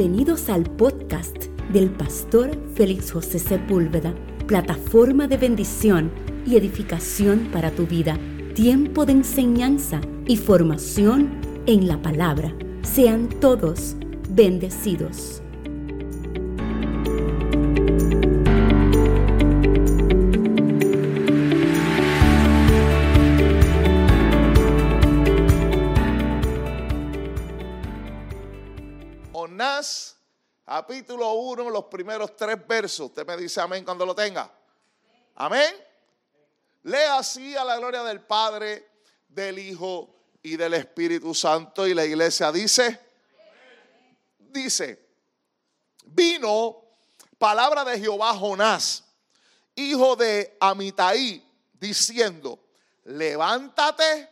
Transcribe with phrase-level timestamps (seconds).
[0.00, 1.36] Bienvenidos al podcast
[1.74, 4.14] del pastor Félix José Sepúlveda,
[4.46, 6.10] plataforma de bendición
[6.46, 8.18] y edificación para tu vida,
[8.54, 11.28] tiempo de enseñanza y formación
[11.66, 12.50] en la palabra.
[12.80, 13.94] Sean todos
[14.30, 15.39] bendecidos.
[32.00, 33.10] Primeros tres versos.
[33.10, 34.50] Usted me dice amén cuando lo tenga.
[35.34, 35.74] Amén.
[36.84, 38.88] Lea así a la gloria del Padre,
[39.28, 40.08] del Hijo
[40.42, 41.86] y del Espíritu Santo.
[41.86, 42.98] Y la iglesia dice,
[44.38, 45.10] dice,
[46.06, 46.82] vino
[47.36, 49.04] palabra de Jehová Jonás,
[49.74, 52.64] hijo de Amitai, diciendo,
[53.04, 54.26] levántate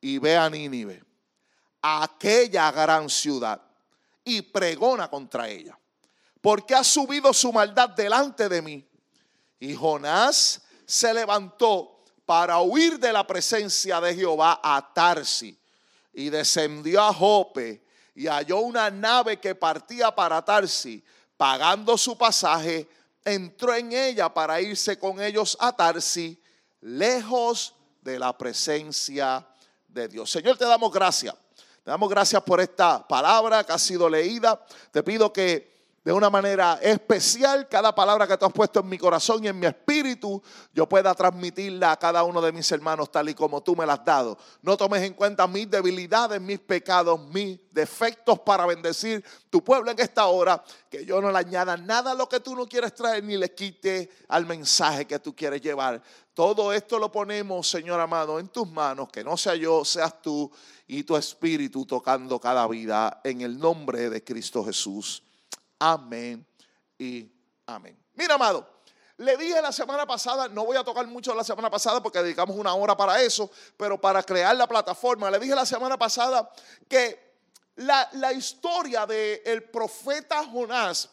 [0.00, 1.04] y ve a Nínive,
[1.82, 3.60] aquella gran ciudad
[4.24, 5.78] y pregona contra ella,
[6.44, 8.86] porque ha subido su maldad delante de mí.
[9.58, 15.58] Y Jonás se levantó para huir de la presencia de Jehová a Tarsi
[16.12, 17.82] y descendió a Jope
[18.14, 21.02] y halló una nave que partía para Tarsi,
[21.38, 22.90] pagando su pasaje,
[23.24, 26.38] entró en ella para irse con ellos a Tarsi,
[26.82, 29.48] lejos de la presencia
[29.88, 30.30] de Dios.
[30.30, 31.34] Señor, te damos gracias
[31.82, 34.58] te damos gracias por esta palabra que ha sido leída.
[34.90, 35.73] Te pido que
[36.04, 39.58] de una manera especial cada palabra que tú has puesto en mi corazón y en
[39.58, 40.42] mi espíritu,
[40.74, 44.00] yo pueda transmitirla a cada uno de mis hermanos tal y como tú me las
[44.00, 44.38] has dado.
[44.60, 49.98] No tomes en cuenta mis debilidades, mis pecados, mis defectos para bendecir tu pueblo en
[49.98, 53.24] esta hora, que yo no le añada nada a lo que tú no quieres traer
[53.24, 56.02] ni le quite al mensaje que tú quieres llevar.
[56.34, 60.50] Todo esto lo ponemos, Señor amado, en tus manos, que no sea yo, seas tú
[60.86, 65.22] y tu espíritu tocando cada vida en el nombre de Cristo Jesús.
[65.78, 66.46] Amén
[66.98, 67.30] y
[67.66, 67.98] amén.
[68.14, 68.66] Mira, amado,
[69.18, 72.56] le dije la semana pasada, no voy a tocar mucho la semana pasada porque dedicamos
[72.56, 76.50] una hora para eso, pero para crear la plataforma, le dije la semana pasada
[76.88, 77.34] que
[77.76, 81.10] la, la historia del profeta Jonás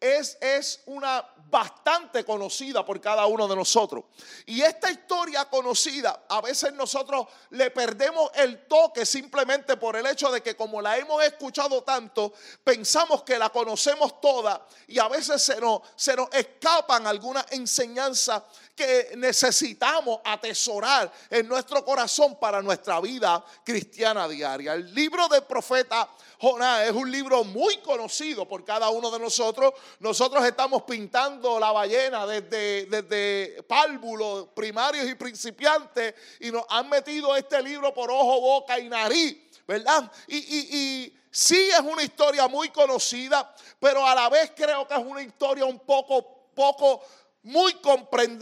[0.00, 4.04] es, es una bastante conocida por cada uno de nosotros.
[4.46, 10.30] Y esta historia conocida, a veces nosotros le perdemos el toque simplemente por el hecho
[10.30, 15.42] de que como la hemos escuchado tanto, pensamos que la conocemos toda y a veces
[15.42, 18.42] se nos, se nos escapan algunas enseñanzas
[18.74, 24.74] que necesitamos atesorar en nuestro corazón para nuestra vida cristiana diaria.
[24.74, 26.08] El libro del profeta
[26.40, 29.74] Jonás es un libro muy conocido por cada uno de nosotros.
[29.98, 37.36] Nosotros estamos pintando la ballena desde, desde párvulos primarios y principiantes y nos han metido
[37.36, 39.36] este libro por ojo, boca y nariz,
[39.66, 40.10] ¿verdad?
[40.28, 44.94] Y, y, y sí es una historia muy conocida, pero a la vez creo que
[44.94, 47.02] es una historia un poco, poco
[47.42, 47.74] muy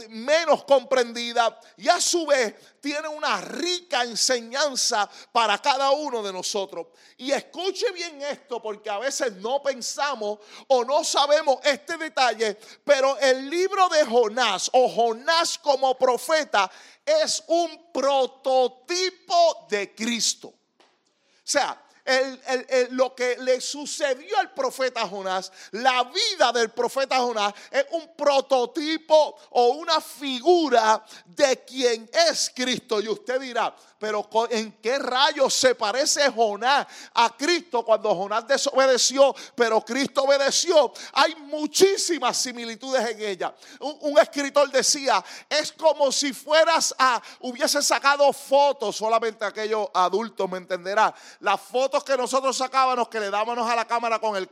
[0.09, 6.87] menos comprendida y a su vez tiene una rica enseñanza para cada uno de nosotros.
[7.17, 13.17] Y escuche bien esto porque a veces no pensamos o no sabemos este detalle, pero
[13.19, 16.69] el libro de Jonás o Jonás como profeta
[17.05, 20.49] es un prototipo de Cristo.
[20.49, 21.81] O sea,
[22.91, 29.37] lo que le sucedió al profeta Jonás, la vida del profeta Jonás es un prototipo
[29.51, 32.99] o una figura de quien es Cristo.
[33.01, 39.35] Y usted dirá, pero ¿en qué rayos se parece Jonás a Cristo cuando Jonás desobedeció,
[39.55, 40.93] pero Cristo obedeció?
[41.13, 43.53] Hay muchísimas similitudes en ella.
[43.79, 50.57] Un, escritor decía, es como si fueras a, hubiese sacado fotos, solamente aquellos adultos me
[50.57, 54.49] entenderán, las fotos que nosotros sacábamos, que le dábamos a la cámara con el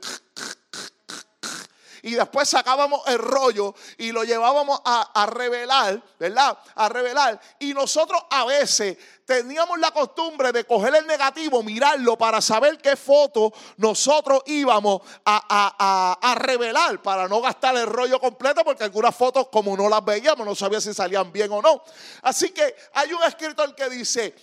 [2.07, 6.57] y después sacábamos el rollo y lo llevábamos a, revelar, ¿verdad?
[6.75, 7.37] A revelar.
[7.59, 12.95] Y nosotros a veces teníamos la costumbre de coger el negativo, mirarlo para saber qué
[12.95, 19.49] foto nosotros íbamos a, a, revelar para no gastar el rollo completo porque algunas fotos
[19.49, 21.83] como no las veíamos no sabía si salían bien o no.
[22.21, 24.33] Así que hay un escritor que dice,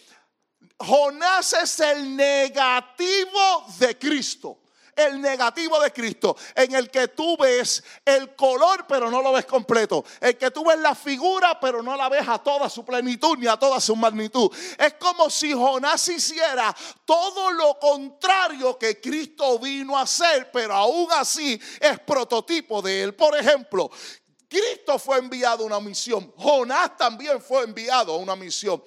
[0.79, 4.59] Jonás es el negativo de Cristo
[4.97, 9.47] el negativo de Cristo, en el que tú ves el color pero no lo ves
[9.47, 13.39] completo, el que tú ves la figura pero no la ves a toda su plenitud
[13.39, 14.51] ni a toda su magnitud.
[14.79, 16.75] Es como si Jonás hiciera
[17.05, 23.15] todo lo contrario que Cristo vino a hacer, pero aún así es prototipo de él.
[23.15, 23.91] Por ejemplo,
[24.49, 28.83] Cristo fue enviado a una misión, Jonás también fue enviado a una misión.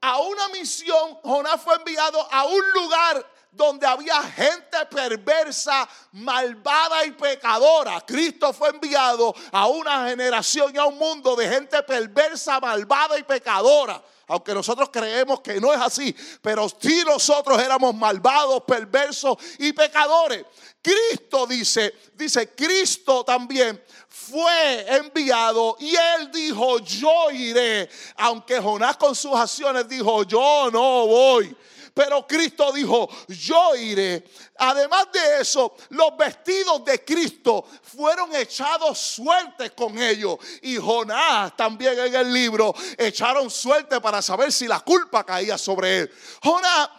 [0.00, 7.10] A una misión, Jonás fue enviado a un lugar donde había gente perversa, malvada y
[7.12, 8.00] pecadora.
[8.06, 13.24] Cristo fue enviado a una generación y a un mundo de gente perversa, malvada y
[13.24, 14.02] pecadora.
[14.30, 20.44] Aunque nosotros creemos que no es así, pero si nosotros éramos malvados, perversos y pecadores.
[20.80, 27.90] Cristo dice, dice Cristo también fue enviado y él dijo, yo iré.
[28.18, 31.56] Aunque Jonás con sus acciones dijo, yo no voy.
[31.94, 34.24] Pero Cristo dijo, yo iré.
[34.58, 40.38] Además de eso, los vestidos de Cristo fueron echados suerte con ellos.
[40.62, 46.00] Y Jonás también en el libro echaron suerte para saber si la culpa caía sobre
[46.00, 46.14] él.
[46.42, 46.90] Jonás,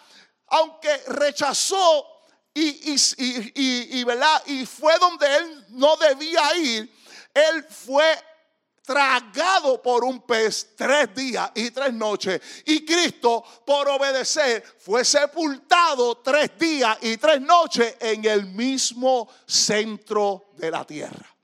[0.48, 2.08] aunque rechazó
[2.54, 4.06] y, y,
[4.46, 6.94] y fue donde él no debía ir,
[7.34, 8.18] él fue
[8.84, 12.42] tragado por un pez tres días y tres noches.
[12.66, 20.52] Y Cristo, por obedecer, fue sepultado tres días y tres noches en el mismo centro
[20.58, 21.36] de la tierra.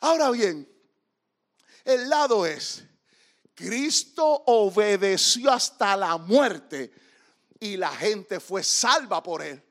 [0.00, 0.68] Ahora bien,
[1.84, 2.82] el lado es,
[3.54, 6.92] Cristo obedeció hasta la muerte
[7.60, 9.62] y la gente fue salva por él.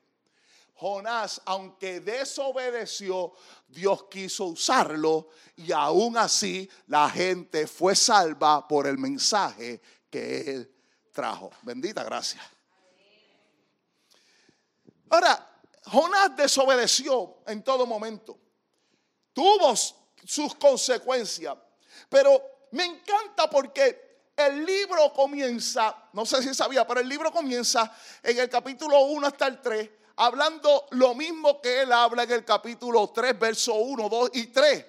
[0.84, 3.32] Jonás, aunque desobedeció,
[3.66, 10.74] Dios quiso usarlo y aún así la gente fue salva por el mensaje que él
[11.10, 11.50] trajo.
[11.62, 12.42] Bendita gracia.
[15.08, 18.38] Ahora, Jonás desobedeció en todo momento.
[19.32, 21.56] Tuvo sus consecuencias.
[22.10, 27.90] Pero me encanta porque el libro comienza, no sé si sabía, pero el libro comienza
[28.22, 32.44] en el capítulo 1 hasta el 3 hablando lo mismo que él habla en el
[32.44, 34.86] capítulo 3, verso 1, 2 y 3.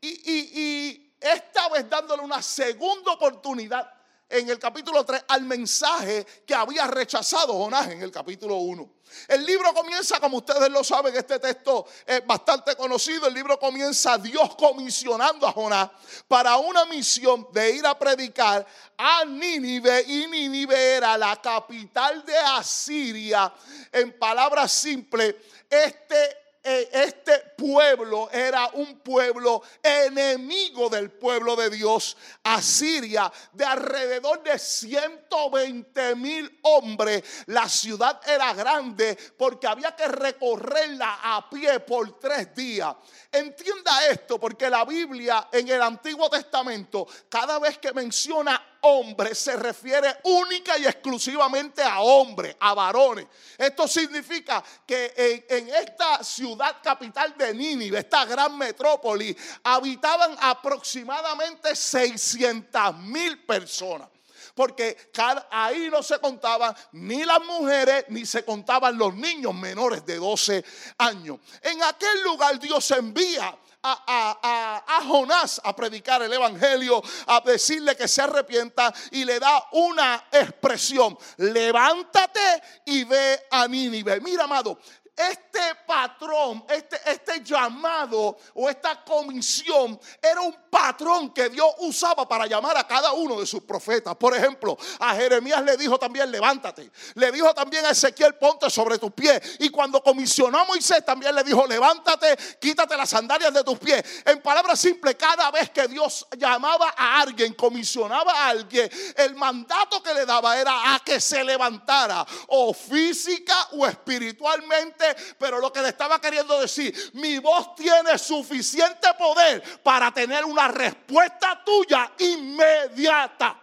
[0.00, 3.92] Y, esta vez dándole una segunda oportunidad
[4.28, 8.98] en el capítulo 3 al mensaje que había rechazado Jonás en el capítulo 1.
[9.26, 13.26] El libro comienza, como ustedes lo saben, este texto es bastante conocido.
[13.26, 15.90] El libro comienza Dios comisionando a Jonás
[16.26, 18.66] para una misión de ir a predicar
[18.96, 20.02] a Nínive.
[20.02, 23.52] Y Nínive era la capital de Asiria.
[23.90, 25.34] En palabras simples,
[25.70, 34.58] este este pueblo era un pueblo enemigo del pueblo de Dios, Asiria, de alrededor de
[34.58, 37.22] 120 mil hombres.
[37.46, 42.94] La ciudad era grande porque había que recorrerla a pie por tres días.
[43.30, 49.56] Entienda esto porque la Biblia en el Antiguo Testamento, cada vez que menciona hombre se
[49.56, 53.26] refiere única y exclusivamente a hombres, a varones.
[53.56, 62.96] Esto significa que en, esta ciudad capital de Nínive, esta gran metrópoli, habitaban aproximadamente 600
[62.98, 64.08] mil personas
[64.54, 65.12] porque
[65.52, 70.64] ahí no se contaban ni las mujeres ni se contaban los niños menores de 12
[70.98, 71.38] años.
[71.62, 78.22] En aquel lugar Dios envía a, Jonás a predicar el Evangelio, a decirle que se
[78.22, 84.20] arrepienta y le da una expresión, levántate y ve a Nínive.
[84.20, 84.78] Mira, amado,
[85.18, 92.46] este patrón, este, este llamado o esta comisión era un patrón que Dios usaba para
[92.46, 94.14] llamar a cada uno de sus profetas.
[94.16, 96.90] Por ejemplo, a Jeremías le dijo también, levántate.
[97.14, 99.56] Le dijo también a Ezequiel, ponte sobre tus pies.
[99.58, 104.22] Y cuando comisionó a Moisés, también le dijo, levántate, quítate las sandalias de tus pies.
[104.24, 110.02] En palabras simples, cada vez que Dios llamaba a alguien, comisionaba a alguien, el mandato
[110.02, 115.07] que le daba era a que se levantara, o física o espiritualmente
[115.38, 120.68] pero lo que le estaba queriendo decir, mi voz tiene suficiente poder para tener una
[120.68, 123.60] respuesta tuya inmediata.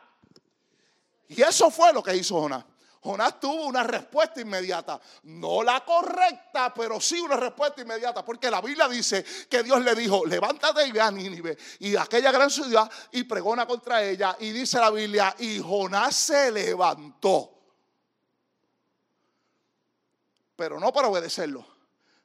[1.27, 2.63] Y eso fue lo que hizo Jonás.
[3.05, 4.99] Jonás tuvo una respuesta inmediata.
[5.23, 8.25] No la correcta, pero sí una respuesta inmediata.
[8.25, 11.55] Porque la Biblia dice que Dios le dijo, levántate y ve a Nínive.
[11.79, 14.35] Y aquella gran ciudad y pregona contra ella.
[14.39, 17.54] Y dice la Biblia, y Jonás se levantó
[20.55, 21.65] pero no para obedecerlo,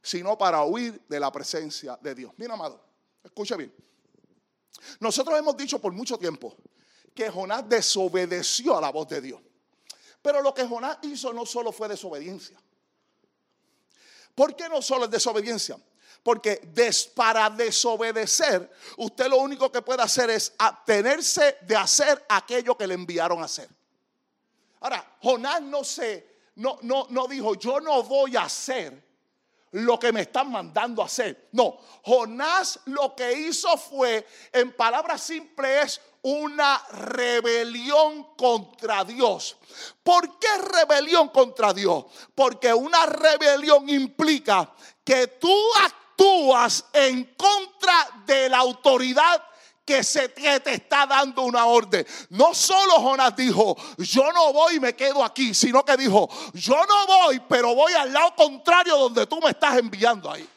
[0.03, 2.33] sino para huir de la presencia de Dios.
[2.37, 2.83] Mira, amado,
[3.23, 3.75] escucha bien.
[5.01, 6.57] Nosotros hemos dicho por mucho tiempo
[7.15, 9.41] que Jonás desobedeció a la voz de Dios.
[10.23, 12.61] Pero lo que Jonás hizo no solo fue desobediencia.
[14.35, 15.79] ¿Por qué no solo es desobediencia?
[16.23, 16.61] Porque
[17.15, 22.95] para desobedecer, usted lo único que puede hacer es abstenerse de hacer aquello que le
[22.95, 23.69] enviaron a hacer.
[24.81, 26.30] Ahora, Jonás no se
[26.61, 29.03] no, no, no dijo, yo no voy a hacer
[29.73, 31.49] lo que me están mandando a hacer.
[31.53, 39.57] No, Jonás lo que hizo fue, en palabras simples, es una rebelión contra Dios.
[40.03, 42.05] ¿Por qué rebelión contra Dios?
[42.35, 44.71] Porque una rebelión implica
[45.03, 49.43] que tú actúas en contra de la autoridad
[49.91, 52.07] que se te, está dando una orden.
[52.29, 56.77] No solo Jonás dijo, yo no voy y me quedo aquí, sino que dijo, yo
[56.77, 60.49] no voy, pero voy al lado contrario donde tú me estás enviando ahí.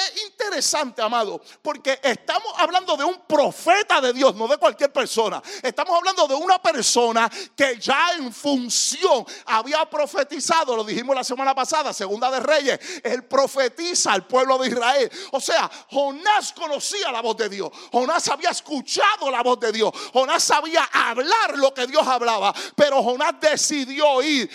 [0.00, 5.42] Es interesante, amado, porque estamos hablando de un profeta de Dios, no de cualquier persona.
[5.62, 11.54] Estamos hablando de una persona que ya en función había profetizado, lo dijimos la semana
[11.54, 15.10] pasada, segunda de Reyes, él profetiza al pueblo de Israel.
[15.32, 19.92] O sea, Jonás conocía la voz de Dios, Jonás había escuchado la voz de Dios,
[20.14, 24.50] Jonás sabía hablar lo que Dios hablaba, pero Jonás decidió ir,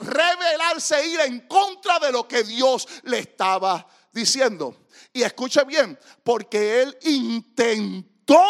[0.00, 4.76] revelarse, ir en contra de lo que Dios le estaba diciendo.
[5.12, 8.42] Y escuche bien, porque él intentó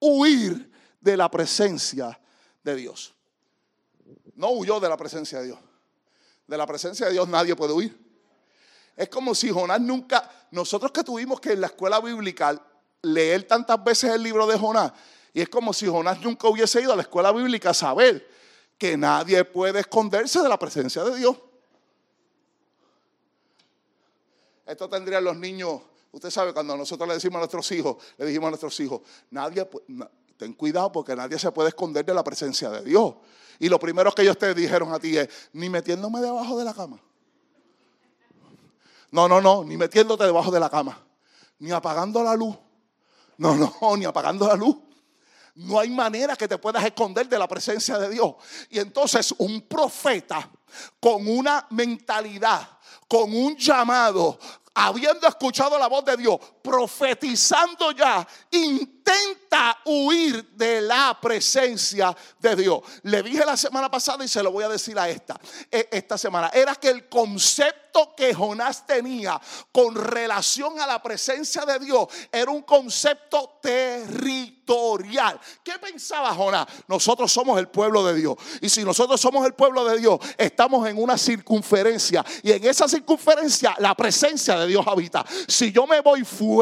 [0.00, 2.20] huir de la presencia
[2.62, 3.14] de Dios.
[4.34, 5.58] No huyó de la presencia de Dios.
[6.46, 8.08] De la presencia de Dios nadie puede huir.
[8.96, 12.60] Es como si Jonás nunca, nosotros que tuvimos que en la escuela bíblica
[13.02, 14.92] leer tantas veces el libro de Jonás,
[15.32, 18.28] y es como si Jonás nunca hubiese ido a la escuela bíblica a saber
[18.76, 21.36] que nadie puede esconderse de la presencia de Dios.
[24.68, 25.80] Esto tendrían los niños,
[26.12, 29.66] usted sabe, cuando nosotros le decimos a nuestros hijos, le dijimos a nuestros hijos, nadie,
[30.36, 33.14] ten cuidado porque nadie se puede esconder de la presencia de Dios.
[33.58, 36.74] Y lo primero que ellos te dijeron a ti es, ni metiéndome debajo de la
[36.74, 37.00] cama.
[39.10, 41.02] No, no, no, ni metiéndote debajo de la cama,
[41.60, 42.54] ni apagando la luz.
[43.38, 44.76] No, no, ni apagando la luz.
[45.54, 48.34] No hay manera que te puedas esconder de la presencia de Dios.
[48.68, 50.48] Y entonces un profeta
[51.00, 52.77] con una mentalidad
[53.08, 54.38] con un llamado,
[54.74, 56.38] habiendo escuchado la voz de Dios,
[56.68, 62.80] profetizando ya, intenta huir de la presencia de Dios.
[63.04, 66.18] Le dije la semana pasada y se lo voy a decir a esta, e, esta
[66.18, 69.40] semana, era que el concepto que Jonás tenía
[69.72, 75.40] con relación a la presencia de Dios era un concepto territorial.
[75.64, 76.66] ¿Qué pensaba Jonás?
[76.86, 78.36] Nosotros somos el pueblo de Dios.
[78.60, 82.24] Y si nosotros somos el pueblo de Dios, estamos en una circunferencia.
[82.42, 85.24] Y en esa circunferencia la presencia de Dios habita.
[85.48, 86.57] Si yo me voy fuera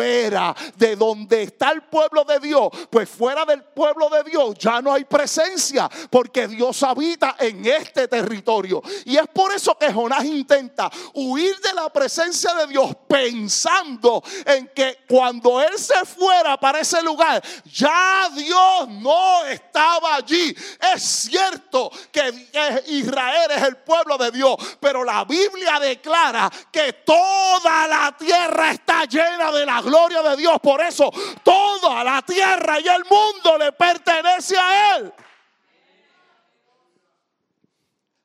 [0.77, 4.93] de donde está el pueblo de Dios, pues fuera del pueblo de Dios ya no
[4.93, 5.89] hay presencia.
[6.11, 8.83] Porque Dios habita en este territorio.
[9.05, 14.69] Y es por eso que Jonás intenta huir de la presencia de Dios pensando en
[14.69, 20.55] que cuando él se fuera para ese lugar, ya Dios no estaba allí.
[20.95, 22.49] Es cierto que
[22.89, 29.05] Israel es el pueblo de Dios, pero la Biblia declara que toda la tierra está
[29.05, 30.59] llena de la gloria de Dios.
[30.63, 31.11] Por eso
[31.43, 35.13] toda la tierra y el mundo le pertenece a Él.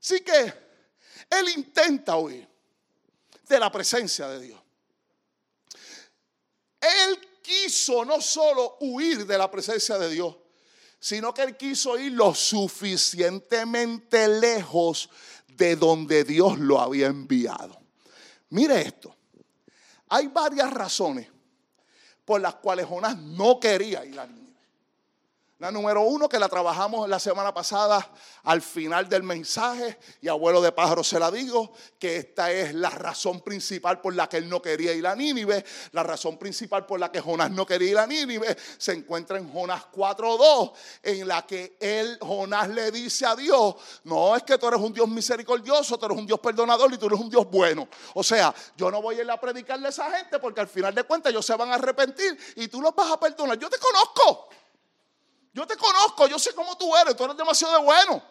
[0.02, 0.54] Así que
[1.30, 2.48] Él intenta huir
[3.48, 4.60] de la presencia de Dios.
[6.82, 10.36] Él quiso no solo huir de la presencia de Dios,
[11.00, 15.10] sino que él quiso ir lo suficientemente lejos
[15.48, 17.80] de donde Dios lo había enviado.
[18.50, 19.16] Mire esto,
[20.10, 21.28] hay varias razones
[22.32, 24.26] por las cuales Jonás no quería ir a
[25.62, 28.10] la número uno que la trabajamos la semana pasada
[28.46, 32.90] al final del mensaje y abuelo de pájaro se la digo, que esta es la
[32.90, 35.64] razón principal por la que él no quería ir a Nínive.
[35.92, 39.54] La razón principal por la que Jonás no quería ir a Nínive se encuentra en
[39.54, 43.76] Jonás 4.2, en la que él, Jonás le dice a Dios,
[44.06, 47.06] no es que tú eres un Dios misericordioso, tú eres un Dios perdonador y tú
[47.06, 47.88] eres un Dios bueno.
[48.16, 50.96] O sea, yo no voy a ir a predicarle a esa gente porque al final
[50.96, 53.60] de cuentas ellos se van a arrepentir y tú los vas a perdonar.
[53.60, 54.50] Yo te conozco.
[55.54, 58.24] Yo te conozco, yo sé cómo tú eres, tú eres demasiado bueno.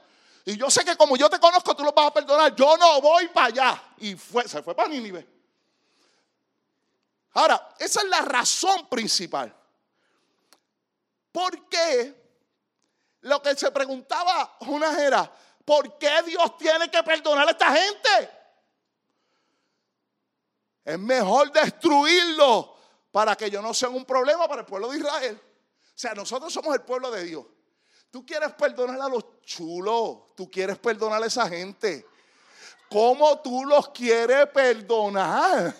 [0.45, 2.55] Y yo sé que como yo te conozco, tú lo vas a perdonar.
[2.55, 3.83] Yo no voy para allá.
[3.99, 5.27] Y se fue para Nínive.
[7.33, 9.55] Ahora, esa es la razón principal.
[11.31, 12.21] ¿Por qué?
[13.21, 15.31] Lo que se preguntaba una era,
[15.65, 18.31] ¿por qué Dios tiene que perdonar a esta gente?
[20.85, 22.77] Es mejor destruirlo
[23.13, 25.41] para que yo no sea un problema para el pueblo de Israel.
[26.01, 27.45] Sea, nosotros somos el pueblo de Dios.
[28.11, 32.07] Tú quieres perdonar a los chulos, tú quieres perdonar a esa gente.
[32.89, 35.75] ¿Cómo tú los quieres perdonar?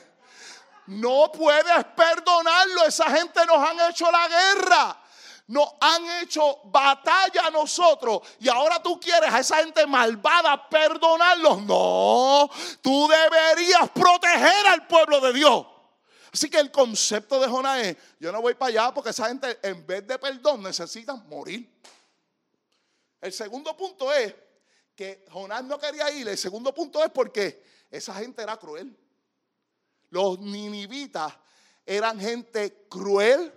[0.89, 2.85] No puedes perdonarlo.
[2.87, 5.03] Esa gente nos han hecho la guerra.
[5.47, 8.21] Nos han hecho batalla a nosotros.
[8.41, 11.63] Y ahora tú quieres a esa gente malvada perdonarlos.
[11.63, 12.51] No,
[12.83, 15.67] tú deberías proteger al pueblo de Dios.
[16.33, 19.59] Así que el concepto de Jonás es, yo no voy para allá porque esa gente
[19.63, 21.69] en vez de perdón necesitan morir.
[23.21, 24.35] El segundo punto es
[24.95, 26.29] que Jonás no quería ir.
[26.29, 28.97] El segundo punto es porque esa gente era cruel.
[30.11, 31.33] Los ninivitas
[31.85, 33.53] eran gente cruel,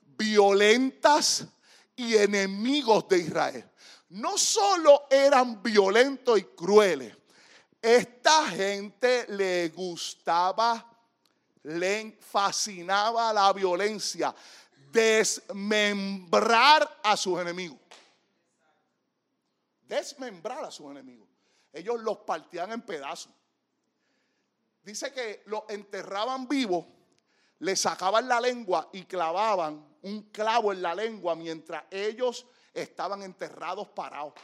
[0.00, 1.46] violentas
[1.94, 3.70] y enemigos de Israel.
[4.08, 7.14] No solo eran violentos y crueles,
[7.80, 10.95] esta gente le gustaba,
[11.66, 14.32] le fascinaba la violencia,
[14.92, 17.78] desmembrar a sus enemigos.
[19.82, 21.28] Desmembrar a sus enemigos.
[21.72, 23.32] Ellos los partían en pedazos.
[24.84, 26.86] Dice que los enterraban vivos,
[27.58, 33.88] le sacaban la lengua y clavaban un clavo en la lengua mientras ellos estaban enterrados
[33.88, 34.34] parados.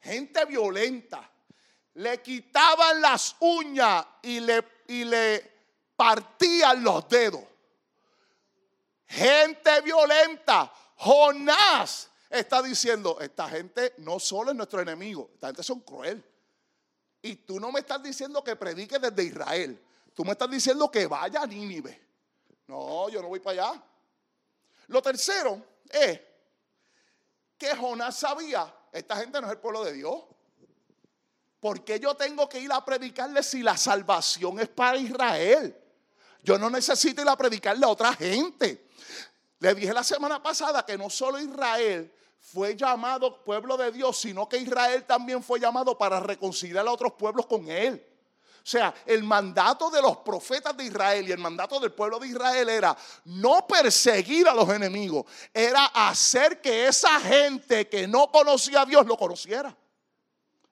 [0.00, 1.30] Gente violenta,
[1.94, 5.48] le quitaban las uñas y le, y le
[5.94, 7.44] partían los dedos.
[9.06, 10.72] Gente violenta.
[10.96, 16.24] Jonás está diciendo, esta gente no solo es nuestro enemigo, esta gente son cruel.
[17.22, 19.80] Y tú no me estás diciendo que predique desde Israel.
[20.12, 22.08] Tú me estás diciendo que vaya a Nínive.
[22.66, 23.82] No, yo no voy para allá.
[24.88, 26.20] Lo tercero es
[27.56, 30.24] que Jonás sabía, esta gente no es el pueblo de Dios.
[31.60, 35.76] ¿Por qué yo tengo que ir a predicarle si la salvación es para Israel?
[36.42, 38.88] Yo no necesito ir a predicarle a otra gente.
[39.58, 44.48] Le dije la semana pasada que no solo Israel fue llamado pueblo de Dios, sino
[44.48, 48.06] que Israel también fue llamado para reconciliar a otros pueblos con él.
[48.62, 52.28] O sea, el mandato de los profetas de Israel y el mandato del pueblo de
[52.28, 58.82] Israel era no perseguir a los enemigos, era hacer que esa gente que no conocía
[58.82, 59.76] a Dios lo conociera.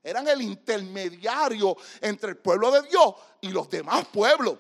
[0.08, 4.56] Eran el intermediario entre el pueblo de Dios y los demás pueblos.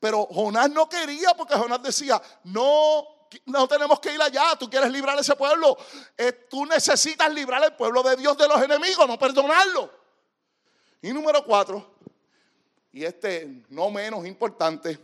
[0.00, 3.06] Pero Jonás no quería porque Jonás decía, no,
[3.46, 5.76] no tenemos que ir allá, tú quieres librar ese pueblo.
[6.16, 9.90] Eh, tú necesitas librar al pueblo de Dios de los enemigos, no perdonarlo.
[11.02, 11.94] Y número cuatro,
[12.92, 14.98] y este no menos importante,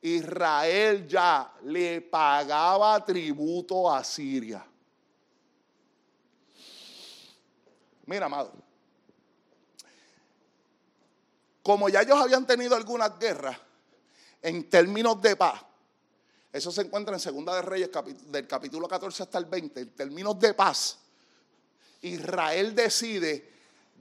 [0.00, 4.64] Israel ya le pagaba tributo a Siria.
[8.06, 8.52] Mira, amado,
[11.68, 13.54] como ya ellos habían tenido algunas guerras
[14.40, 15.60] en términos de paz,
[16.50, 17.90] eso se encuentra en Segunda de Reyes,
[18.28, 20.96] del capítulo 14 hasta el 20, en términos de paz,
[22.00, 23.52] Israel decide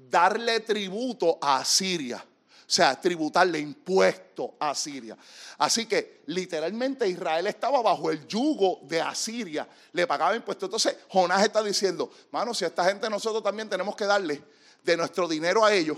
[0.10, 2.24] darle tributo a Siria.
[2.26, 5.18] O sea, tributarle impuesto a Siria.
[5.58, 10.68] Así que literalmente Israel estaba bajo el yugo de Asiria, le pagaba impuestos.
[10.68, 14.42] Entonces Jonás está diciendo, mano, si a esta gente nosotros también tenemos que darle
[14.86, 15.98] de nuestro dinero a ellos,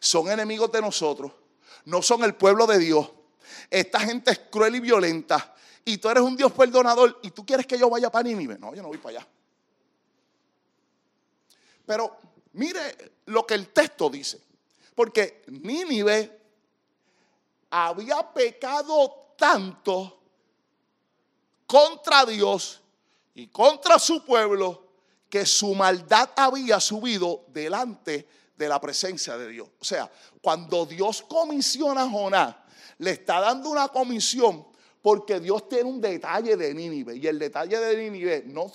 [0.00, 1.32] son enemigos de nosotros,
[1.84, 3.10] no son el pueblo de Dios.
[3.70, 7.66] Esta gente es cruel y violenta y tú eres un Dios perdonador y tú quieres
[7.66, 8.58] que yo vaya para Nínive.
[8.58, 9.28] No, yo no voy para allá.
[11.86, 12.16] Pero
[12.52, 14.40] mire lo que el texto dice.
[14.94, 16.40] Porque Nínive
[17.70, 20.20] había pecado tanto
[21.66, 22.80] contra Dios
[23.34, 24.88] y contra su pueblo
[25.30, 29.68] que su maldad había subido delante de la presencia de Dios.
[29.78, 30.10] O sea,
[30.42, 32.56] cuando Dios comisiona a Jonás,
[32.98, 34.66] le está dando una comisión
[35.00, 37.16] porque Dios tiene un detalle de Nínive.
[37.16, 38.66] Y el detalle de Nínive, no,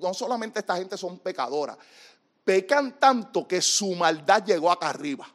[0.00, 1.76] no solamente esta gente son pecadoras,
[2.42, 5.30] pecan tanto que su maldad llegó acá arriba.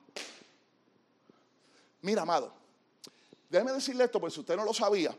[2.02, 2.52] Mira, amado,
[3.50, 5.16] déjeme decirle esto, porque si usted no lo sabía,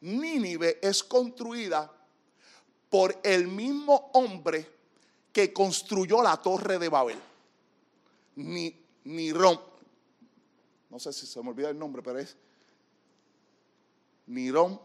[0.00, 1.90] Nínive es construida
[2.88, 4.75] por el mismo hombre
[5.36, 7.20] que construyó la torre de Babel.
[8.36, 8.74] Ni.
[9.04, 12.34] No sé si se me olvida el nombre, pero es
[14.28, 14.80] Nirón.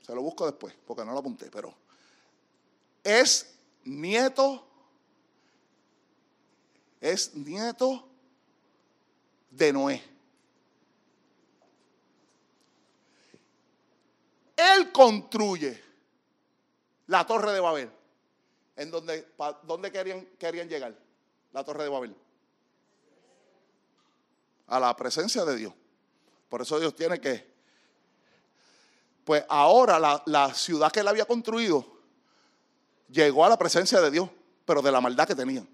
[0.00, 1.74] Se lo busco después, porque no lo apunté, pero
[3.04, 3.54] es
[3.84, 4.66] nieto,
[6.98, 8.08] es nieto
[9.50, 10.02] de Noé.
[14.56, 15.78] Él construye
[17.08, 18.01] la torre de Babel.
[18.82, 19.28] ¿En donde,
[19.62, 20.92] dónde querían, querían llegar?
[21.52, 22.16] La torre de Babel.
[24.66, 25.72] A la presencia de Dios.
[26.48, 27.48] Por eso Dios tiene que...
[29.24, 31.86] Pues ahora la, la ciudad que él había construido
[33.08, 34.28] llegó a la presencia de Dios,
[34.64, 35.68] pero de la maldad que tenían.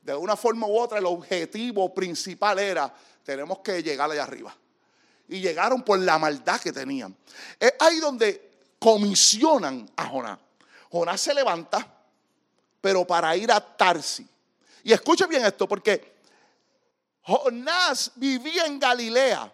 [0.00, 4.56] De una forma u otra, el objetivo principal era, tenemos que llegar allá arriba.
[5.26, 7.16] Y llegaron por la maldad que tenían.
[7.58, 10.38] Es ahí donde comisionan a Jonás.
[10.92, 11.86] Jonás se levanta,
[12.82, 14.28] pero para ir a Tarsi.
[14.84, 16.20] Y escuche bien esto, porque
[17.22, 19.50] Jonás vivía en Galilea.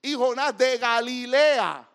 [0.00, 1.86] Y Jonás de Galilea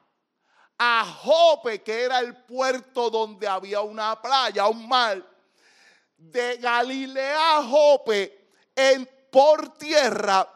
[0.78, 5.26] a Jope, que era el puerto donde había una playa, un mar.
[6.16, 10.48] De Galilea a Jope, en, por tierra,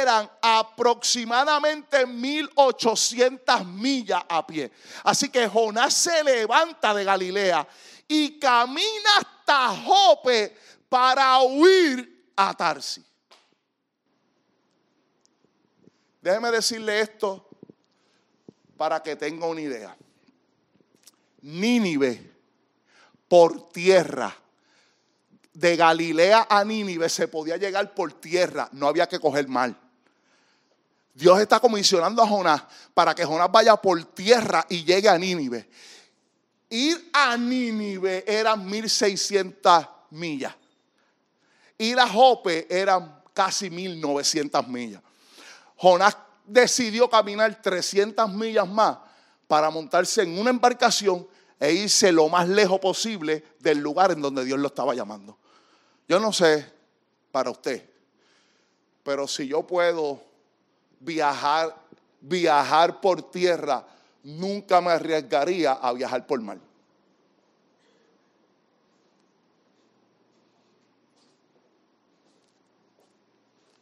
[0.00, 4.70] eran aproximadamente 1800 millas a pie.
[5.04, 7.66] Así que Jonás se levanta de Galilea
[8.06, 10.56] y camina hasta Jope
[10.88, 13.04] para huir a Tarsi.
[16.20, 17.48] Déjeme decirle esto
[18.76, 19.96] para que tenga una idea.
[21.42, 22.32] Nínive
[23.28, 24.34] por tierra.
[25.58, 29.76] De Galilea a Nínive se podía llegar por tierra, no había que coger mal.
[31.12, 32.62] Dios está comisionando a Jonás
[32.94, 35.68] para que Jonás vaya por tierra y llegue a Nínive.
[36.70, 40.54] Ir a Nínive eran 1600 millas.
[41.76, 45.02] Ir a Jope eran casi 1900 millas.
[45.74, 46.16] Jonás
[46.46, 48.98] decidió caminar 300 millas más
[49.48, 51.26] para montarse en una embarcación
[51.58, 55.36] e irse lo más lejos posible del lugar en donde Dios lo estaba llamando.
[56.08, 56.66] Yo no sé
[57.30, 57.86] para usted,
[59.02, 60.22] pero si yo puedo
[61.00, 61.76] viajar,
[62.20, 63.86] viajar por tierra,
[64.22, 66.58] nunca me arriesgaría a viajar por mar.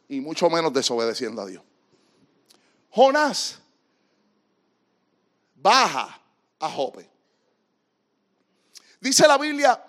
[0.09, 1.63] Y mucho menos desobedeciendo a Dios.
[2.91, 3.59] Jonás
[5.55, 6.21] baja
[6.59, 7.09] a Jope.
[8.99, 9.81] Dice la Biblia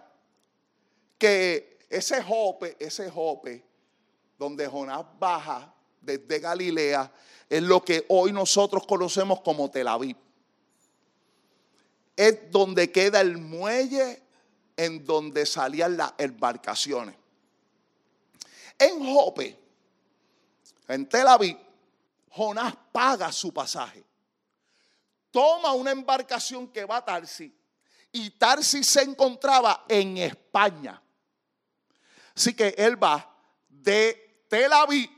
[1.19, 3.65] que ese Jope, ese Jope,
[4.39, 7.13] donde Jonás baja desde Galilea,
[7.49, 10.17] es lo que hoy nosotros conocemos como Tel Aviv.
[12.17, 14.23] Es donde queda el muelle
[14.77, 17.15] en donde salían las embarcaciones.
[18.79, 19.59] En Jope,
[20.89, 21.57] en Tel Aviv,
[22.31, 24.05] Jonás paga su pasaje.
[25.31, 27.53] Toma una embarcación que va a Tarsi
[28.13, 31.03] y Tarsi se encontraba en España.
[32.39, 33.29] Así que él va
[33.69, 35.11] de Tel Aviv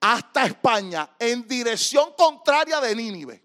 [0.00, 3.40] hasta España en dirección contraria de Nínive.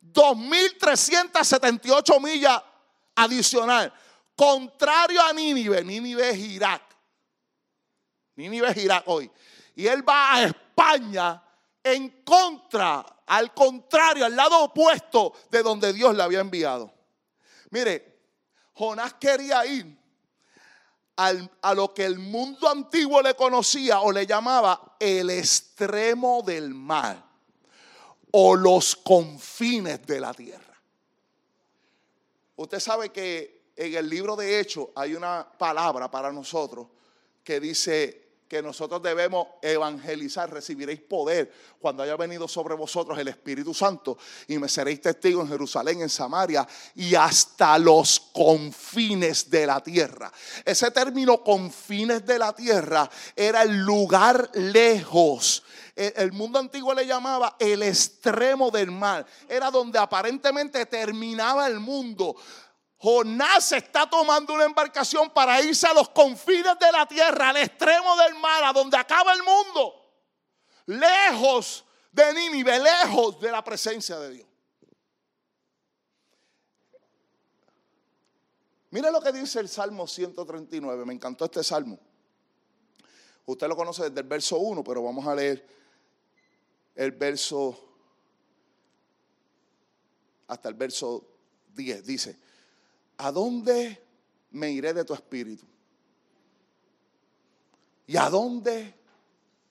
[0.00, 2.62] 2.378 millas
[3.16, 3.92] adicional.
[4.36, 5.82] Contrario a Nínive.
[5.82, 6.82] Nínive es Irak.
[8.36, 9.28] Nínive es Irak hoy.
[9.74, 11.42] Y él va a España
[11.82, 16.94] en contra, al contrario, al lado opuesto de donde Dios le había enviado.
[17.70, 18.20] Mire,
[18.74, 20.01] Jonás quería ir
[21.16, 27.22] a lo que el mundo antiguo le conocía o le llamaba el extremo del mar
[28.32, 30.80] o los confines de la tierra.
[32.56, 36.86] Usted sabe que en el libro de Hechos hay una palabra para nosotros
[37.44, 43.72] que dice que nosotros debemos evangelizar, recibiréis poder cuando haya venido sobre vosotros el Espíritu
[43.72, 49.80] Santo y me seréis testigos en Jerusalén, en Samaria y hasta los confines de la
[49.80, 50.30] tierra.
[50.66, 55.62] Ese término confines de la tierra era el lugar lejos.
[55.94, 59.26] El mundo antiguo le llamaba el extremo del mar.
[59.48, 62.34] Era donde aparentemente terminaba el mundo.
[63.02, 68.16] Jonás está tomando una embarcación para irse a los confines de la tierra, al extremo
[68.16, 69.92] del mar, a donde acaba el mundo.
[70.86, 74.48] Lejos de Nínive, lejos de la presencia de Dios.
[78.90, 81.04] Mire lo que dice el Salmo 139.
[81.04, 81.98] Me encantó este salmo.
[83.46, 85.66] Usted lo conoce desde el verso 1, pero vamos a leer
[86.94, 87.76] el verso
[90.46, 91.26] hasta el verso
[91.74, 92.06] 10.
[92.06, 92.51] Dice,
[93.22, 94.02] ¿a dónde
[94.50, 95.64] me iré de tu espíritu?
[98.06, 98.94] ¿Y a dónde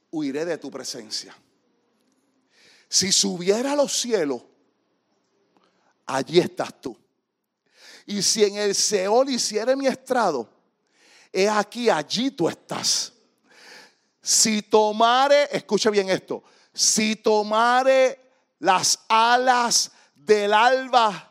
[0.09, 1.35] huiré de tu presencia?
[2.87, 4.41] Si subiera a los cielos,
[6.05, 6.97] allí estás tú.
[8.05, 10.49] Y si en el Seol hiciere mi estrado,
[11.31, 13.11] he aquí, allí tú estás.
[14.21, 16.41] Si tomare, escuche bien esto,
[16.73, 18.17] si tomare
[18.59, 21.30] las alas del alba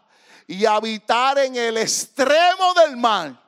[0.51, 3.41] y habitar en el extremo del mar,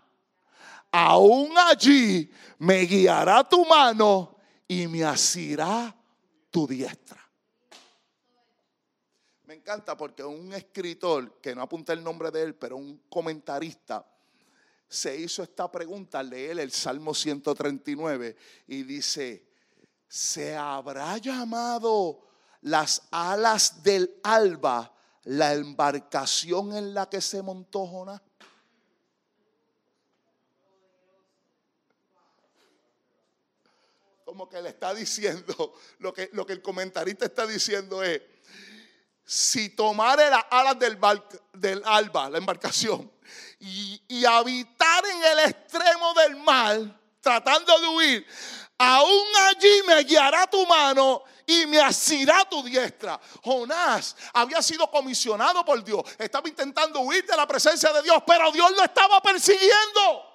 [0.92, 4.36] aún allí me guiará tu mano
[4.68, 5.92] y me asirá
[6.48, 7.20] tu diestra.
[9.46, 14.06] Me encanta porque un escritor, que no apunta el nombre de él, pero un comentarista,
[14.88, 18.36] se hizo esta pregunta al leer el Salmo 139
[18.68, 19.48] y dice,
[20.06, 22.28] ¿se habrá llamado
[22.60, 28.20] las alas del alba la embarcación en la que se montó Jonás?
[34.32, 38.22] como que le está diciendo, lo que, lo que el comentarista está diciendo es,
[39.26, 40.98] si tomare las alas del,
[41.52, 43.12] del alba, la embarcación,
[43.60, 48.26] y, y habitar en el extremo del mar, tratando de huir,
[48.78, 53.20] aún allí me guiará tu mano y me asirá tu diestra.
[53.42, 58.50] Jonás había sido comisionado por Dios, estaba intentando huir de la presencia de Dios, pero
[58.52, 60.31] Dios lo estaba persiguiendo.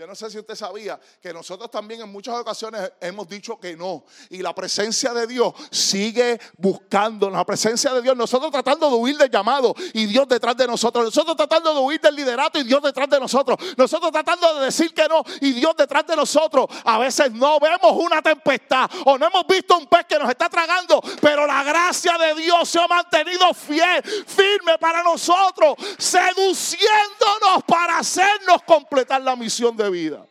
[0.00, 3.76] Yo no sé si usted sabía que nosotros también en muchas ocasiones hemos dicho que
[3.76, 4.02] no.
[4.30, 7.28] Y la presencia de Dios sigue buscando.
[7.28, 11.04] La presencia de Dios, nosotros tratando de huir del llamado y Dios detrás de nosotros.
[11.04, 13.58] Nosotros tratando de huir del liderato y Dios detrás de nosotros.
[13.76, 16.64] Nosotros tratando de decir que no y Dios detrás de nosotros.
[16.82, 20.48] A veces no vemos una tempestad o no hemos visto un pez que nos está
[20.48, 21.02] tragando.
[21.20, 28.62] Pero la gracia de Dios se ha mantenido fiel, firme para nosotros, seduciéndonos para hacernos
[28.62, 30.26] completar la misión vida.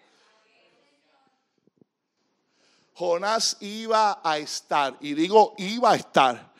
[3.00, 6.52] Jonás iba a estar, y digo iba a estar,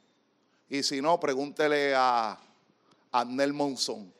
[0.69, 2.39] Y si no, pregúntele a
[3.27, 4.13] Nel Monzón.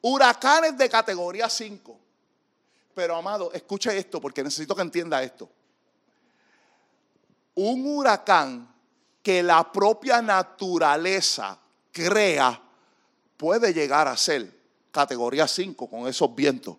[0.00, 1.98] Huracanes de categoría 5.
[2.94, 5.48] Pero amado, escuche esto porque necesito que entienda esto.
[7.54, 8.72] Un huracán
[9.28, 11.58] que la propia naturaleza
[11.92, 12.58] crea
[13.36, 14.50] puede llegar a ser
[14.90, 16.78] categoría 5 con esos vientos.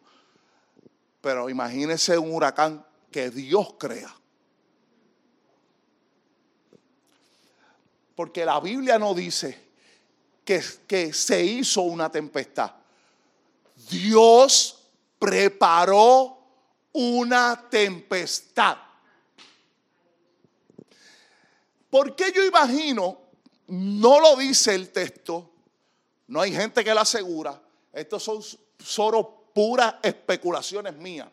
[1.21, 4.11] Pero imagínese un huracán que Dios crea.
[8.15, 9.69] Porque la Biblia no dice
[10.43, 12.71] que, que se hizo una tempestad.
[13.91, 16.39] Dios preparó
[16.93, 18.75] una tempestad.
[21.89, 23.17] ¿Por qué yo imagino?
[23.67, 25.49] No lo dice el texto,
[26.27, 27.61] no hay gente que lo asegura,
[27.93, 28.41] estos son
[28.83, 31.27] solo puras especulaciones mías.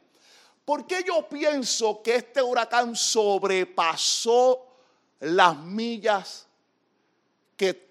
[0.64, 4.66] ¿Por qué yo pienso que este huracán sobrepasó
[5.20, 6.46] las millas
[7.56, 7.88] que,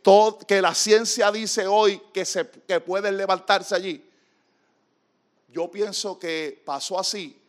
[0.62, 4.06] la ciencia dice hoy que, se, que pueden levantarse allí?
[5.47, 7.41] Yo pienso que pasó así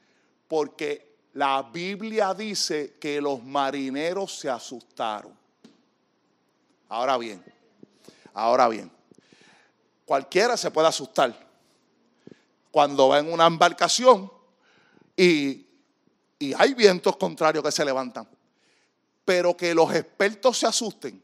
[0.46, 5.36] porque la Biblia dice que los marineros se asustaron.
[6.88, 7.44] Ahora bien,
[8.32, 8.90] ahora bien,
[10.06, 11.38] cualquiera se puede asustar
[12.70, 14.32] cuando va en una embarcación
[15.14, 15.66] y,
[16.38, 18.26] y hay vientos contrarios que se levantan.
[19.22, 21.22] Pero que los expertos se asusten.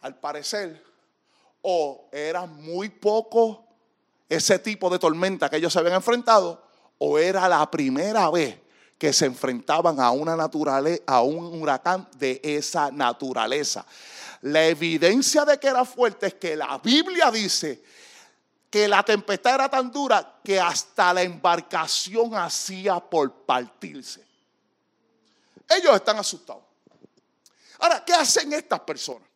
[0.00, 0.84] Al parecer,
[1.62, 3.58] o eran muy pocos
[4.28, 6.62] ese tipo de tormenta que ellos se habían enfrentado
[6.98, 8.58] o era la primera vez
[8.98, 13.84] que se enfrentaban a una naturaleza, a un huracán de esa naturaleza.
[14.42, 17.82] la evidencia de que era fuerte es que la Biblia dice
[18.70, 24.26] que la tempestad era tan dura que hasta la embarcación hacía por partirse.
[25.68, 26.64] Ellos están asustados.
[27.78, 29.28] Ahora, ¿qué hacen estas personas?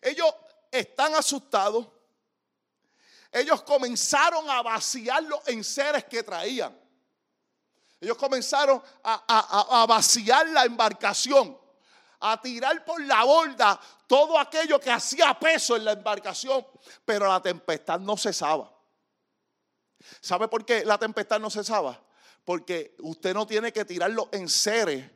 [0.00, 0.34] Ellos
[0.70, 1.86] están asustados.
[3.36, 6.74] Ellos comenzaron a vaciar los enseres que traían.
[8.00, 11.58] Ellos comenzaron a, vaciar la embarcación
[12.20, 16.66] a tirar por la borda todo aquello que hacía peso en la embarcación,
[17.04, 18.74] pero la tempestad no cesaba.
[20.22, 22.02] ¿Sabe por qué la tempestad no cesaba?
[22.42, 25.10] Porque usted no tiene que tirarlo en seres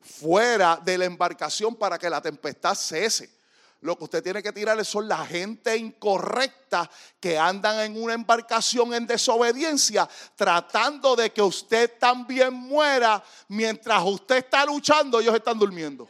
[0.00, 3.36] fuera de la embarcación para que la tempestad cese.
[3.84, 8.94] Lo que usted tiene que tirarle son la gente incorrecta que andan en una embarcación
[8.94, 16.08] en desobediencia, tratando de que usted también muera mientras usted está luchando, ellos están durmiendo.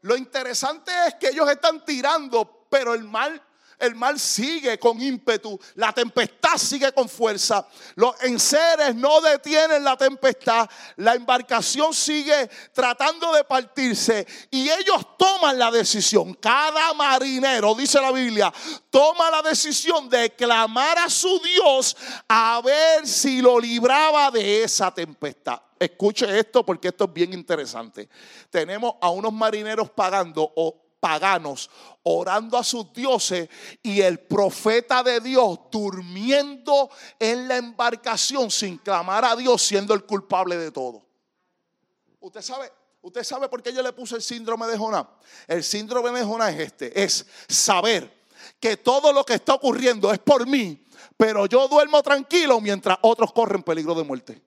[0.00, 3.42] Lo interesante es que ellos están tirando, pero el mal
[3.78, 9.96] el mal sigue con ímpetu, la tempestad sigue con fuerza, los enseres no detienen la
[9.96, 18.00] tempestad, la embarcación sigue tratando de partirse y ellos toman la decisión, cada marinero, dice
[18.00, 18.52] la Biblia,
[18.90, 21.96] toma la decisión de clamar a su Dios
[22.28, 25.60] a ver si lo libraba de esa tempestad.
[25.78, 28.08] Escuche esto porque esto es bien interesante.
[28.50, 31.70] Tenemos a unos marineros pagando o paganos
[32.02, 33.48] orando a sus dioses
[33.80, 40.04] y el profeta de Dios durmiendo en la embarcación sin clamar a Dios siendo el
[40.04, 41.06] culpable de todo.
[42.18, 45.06] Usted sabe, usted sabe por qué yo le puse el síndrome de Jonás.
[45.46, 48.12] El síndrome de Jonás es este, es saber
[48.58, 50.84] que todo lo que está ocurriendo es por mí,
[51.16, 54.42] pero yo duermo tranquilo mientras otros corren peligro de muerte.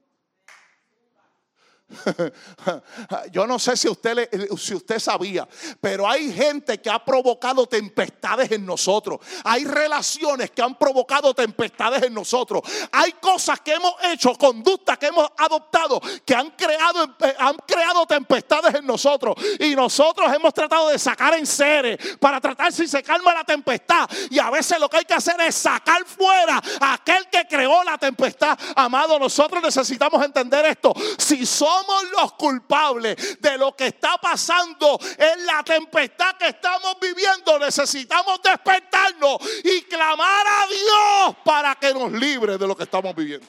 [3.31, 5.47] Yo no sé si usted, si usted sabía,
[5.81, 9.19] pero hay gente que ha provocado tempestades en nosotros.
[9.43, 12.61] Hay relaciones que han provocado tempestades en nosotros.
[12.91, 18.05] Hay cosas que hemos hecho, conductas que hemos adoptado, que han creado, eh, han creado
[18.05, 19.35] tempestades en nosotros.
[19.59, 24.09] Y nosotros hemos tratado de sacar en seres para tratar si se calma la tempestad.
[24.29, 27.83] Y a veces lo que hay que hacer es sacar fuera a aquel que creó
[27.83, 28.57] la tempestad.
[28.75, 30.93] Amado, nosotros necesitamos entender esto.
[31.17, 36.97] Si somos somos los culpables de lo que está pasando en la tempestad que estamos
[37.01, 37.59] viviendo.
[37.59, 43.47] Necesitamos despertarnos y clamar a Dios para que nos libre de lo que estamos viviendo.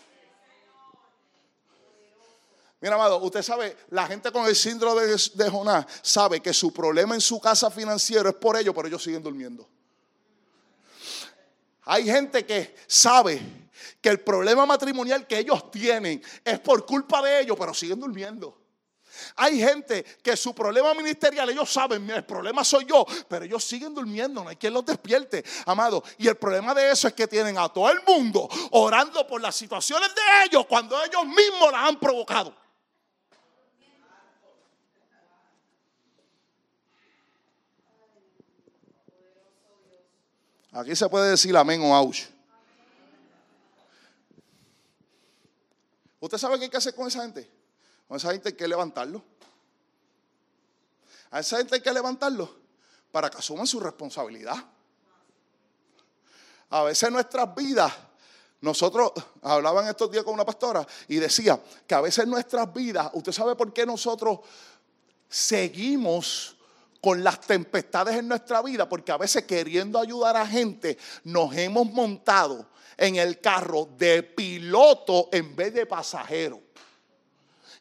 [2.82, 6.72] Mira, amado, usted sabe, la gente con el síndrome de, de, Jonás sabe que su
[6.72, 9.68] problema en su casa financiero es por ello, pero ellos siguen durmiendo.
[11.82, 13.69] Hay gente que sabe
[14.00, 18.60] que el problema matrimonial que ellos tienen es por culpa de ellos, pero siguen durmiendo.
[19.36, 23.94] Hay gente que su problema ministerial, ellos saben, el problema soy yo, pero ellos siguen
[23.94, 26.02] durmiendo, no hay quien los despierte, amado.
[26.18, 29.56] Y el problema de eso es que tienen a todo el mundo orando por las
[29.56, 32.54] situaciones de ellos cuando ellos mismos las han provocado.
[40.72, 42.39] Aquí se puede decir amén o ouch.
[46.20, 47.50] ¿Usted sabe qué hay que hacer con esa gente?
[48.06, 49.22] Con esa gente hay que levantarlo.
[51.30, 52.54] A esa gente hay que levantarlo
[53.10, 54.56] para que asuman su responsabilidad.
[56.70, 57.92] A veces nuestras vidas,
[58.60, 63.32] nosotros hablaban estos días con una pastora y decía que a veces nuestras vidas, usted
[63.32, 64.40] sabe por qué nosotros
[65.28, 66.56] seguimos
[67.00, 71.86] con las tempestades en nuestra vida, porque a veces queriendo ayudar a gente nos hemos
[71.86, 72.66] montado
[73.00, 76.60] en el carro de piloto en vez de pasajero.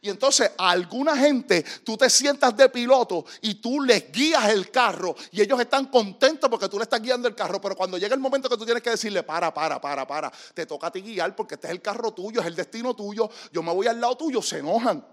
[0.01, 4.71] Y entonces a alguna gente tú te sientas de piloto y tú les guías el
[4.71, 8.15] carro y ellos están contentos porque tú le estás guiando el carro, pero cuando llega
[8.15, 11.01] el momento que tú tienes que decirle, para, para, para, para, te toca a ti
[11.01, 13.99] guiar porque este es el carro tuyo, es el destino tuyo, yo me voy al
[13.99, 15.05] lado tuyo, se enojan.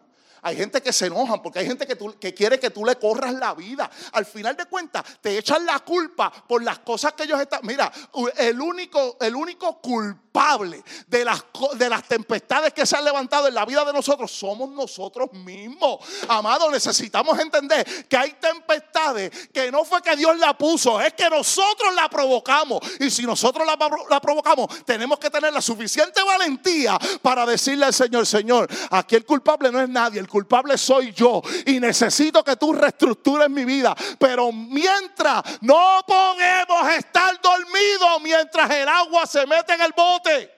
[0.42, 3.54] Hay gente que se enojan porque hay gente que, quiere que tú le corras la
[3.54, 3.90] vida.
[4.12, 7.60] Al final de cuentas, te echan la culpa por las cosas que ellos están.
[7.62, 7.90] Mira,
[8.36, 11.44] el único, el único culpable de las,
[11.76, 15.98] de las tempestades que se han levantado en la vida de nosotros somos nosotros mismos.
[16.28, 21.30] Amado, necesitamos entender que hay tempestades que no fue que Dios la puso, es que
[21.30, 22.80] nosotros la provocamos.
[23.00, 28.26] Y si nosotros la provocamos, tenemos que tener la suficiente valentía para decirle al Señor,
[28.26, 32.72] Señor, aquí el culpable no es nadie el culpable soy yo y necesito que tú
[32.72, 33.94] reestructures mi vida.
[34.18, 40.52] Pero mientras no podemos estar dormidos, mientras el agua se mete en el bote.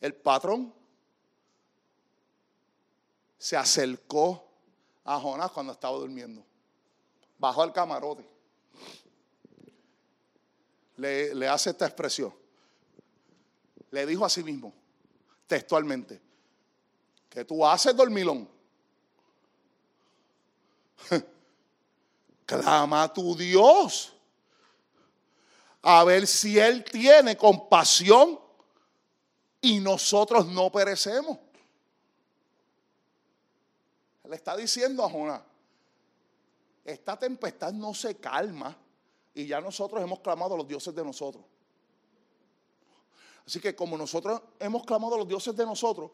[0.00, 0.74] El patrón
[3.38, 4.52] se acercó
[5.04, 6.44] a Jonás cuando estaba durmiendo.
[7.42, 8.24] Bajó al camarote.
[10.94, 12.32] Le, le hace esta expresión.
[13.90, 14.72] Le dijo a sí mismo,
[15.48, 16.20] textualmente,
[17.28, 18.48] que tú haces dormilón.
[22.46, 24.14] Clama a tu Dios
[25.82, 28.38] a ver si Él tiene compasión
[29.60, 31.40] y nosotros no perecemos.
[34.28, 35.42] Le está diciendo a Jonás,
[36.84, 38.76] esta tempestad no se calma
[39.34, 41.44] y ya nosotros hemos clamado a los dioses de nosotros.
[43.46, 46.10] Así que como nosotros hemos clamado a los dioses de nosotros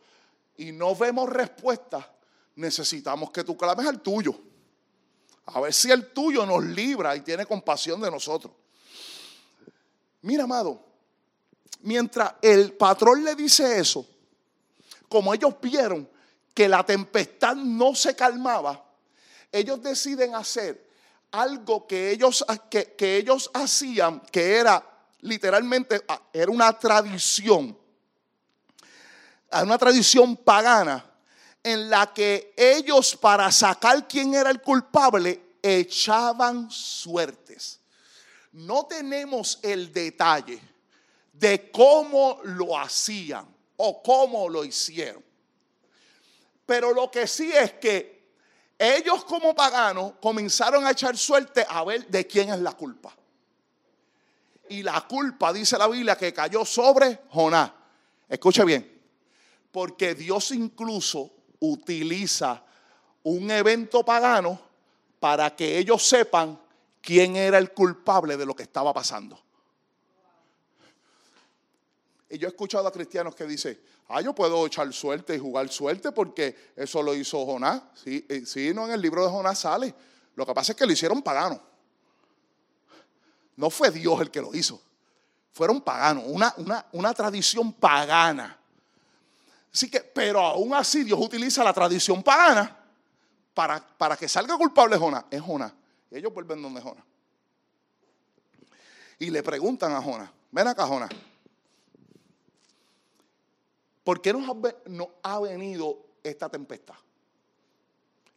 [0.56, 2.10] y no vemos respuesta,
[2.56, 4.34] necesitamos que tú clames al tuyo.
[5.46, 8.52] A ver si el tuyo nos libra y tiene compasión de nosotros.
[10.22, 10.84] Mira, amado,
[11.82, 14.06] mientras el patrón le dice eso,
[15.08, 16.08] como ellos vieron
[16.52, 18.84] que la tempestad no se calmaba,
[19.52, 20.88] ellos deciden hacer
[21.30, 24.84] algo que ellos, que, ellos hacían, que era
[25.20, 27.76] literalmente, ah, era una tradición,
[29.50, 31.04] una tradición pagana,
[31.62, 37.80] en la que ellos para sacar quién era el culpable echaban suertes.
[38.52, 40.60] No tenemos el detalle
[41.32, 43.46] de cómo lo hacían
[43.76, 45.22] o cómo lo hicieron.
[46.64, 48.17] Pero lo que sí es que
[48.78, 53.12] ellos como paganos comenzaron a echar suerte a ver de quién es la culpa.
[54.68, 57.72] Y la culpa, dice la Biblia, que cayó sobre Jonás.
[58.28, 59.00] Escuche bien,
[59.72, 62.62] porque Dios incluso utiliza
[63.22, 64.60] un evento pagano
[65.18, 66.58] para que ellos sepan
[67.00, 69.40] quién era el culpable de lo que estaba pasando.
[72.30, 75.68] Y yo he escuchado a cristianos que dicen, ah, yo puedo echar suerte y jugar
[75.70, 77.82] suerte porque eso lo hizo Jonás.
[77.94, 79.94] Sí, eh, sí, no en el libro de Jonás sale.
[80.34, 81.60] Lo que pasa es que lo hicieron pagano.
[83.56, 84.80] No fue Dios el que lo hizo.
[85.52, 88.58] Fueron paganos, una, una, una tradición pagana.
[89.72, 92.76] Así que, pero aún así Dios utiliza la tradición pagana
[93.54, 95.24] para, para que salga culpable Jonás.
[95.30, 95.72] Es Jonás.
[96.10, 97.04] Y ellos vuelven donde Jonás.
[99.18, 101.10] Y le preguntan a Jonás, ven acá Jonás,
[104.08, 104.48] ¿por qué nos
[105.22, 106.94] ha, venido esta tempestad?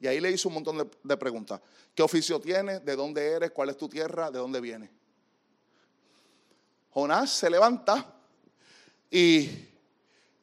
[0.01, 1.61] Y ahí le hizo un montón de, preguntas.
[1.95, 2.83] ¿Qué oficio tienes?
[2.83, 3.51] ¿De dónde eres?
[3.51, 4.29] ¿Cuál es tu tierra?
[4.29, 4.89] ¿De dónde vienes?
[6.89, 8.05] Jonás se levanta
[9.09, 9.49] y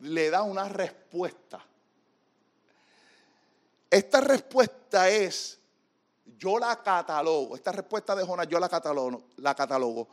[0.01, 1.63] le da una respuesta.
[3.91, 5.59] Esta respuesta es,
[6.39, 10.09] yo la catalogo, esta respuesta de Jonás yo la catalogo, la catalogo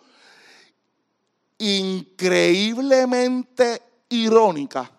[1.57, 4.91] increíblemente irónica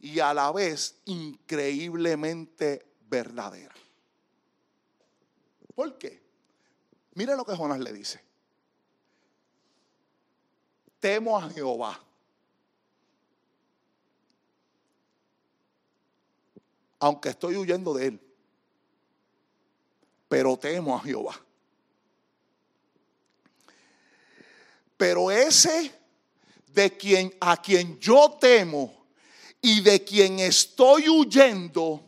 [0.00, 3.74] y a la vez increíblemente verdadera.
[5.74, 6.22] ¿Por qué?
[7.14, 8.20] Mire lo que Jonás le dice.
[11.00, 12.00] Temo a Jehová
[17.00, 18.20] aunque estoy huyendo de él.
[20.28, 21.40] Pero temo a Jehová.
[24.96, 25.94] Pero ese
[26.66, 28.97] de quien a quien yo temo
[29.60, 32.04] y de quien estoy huyendo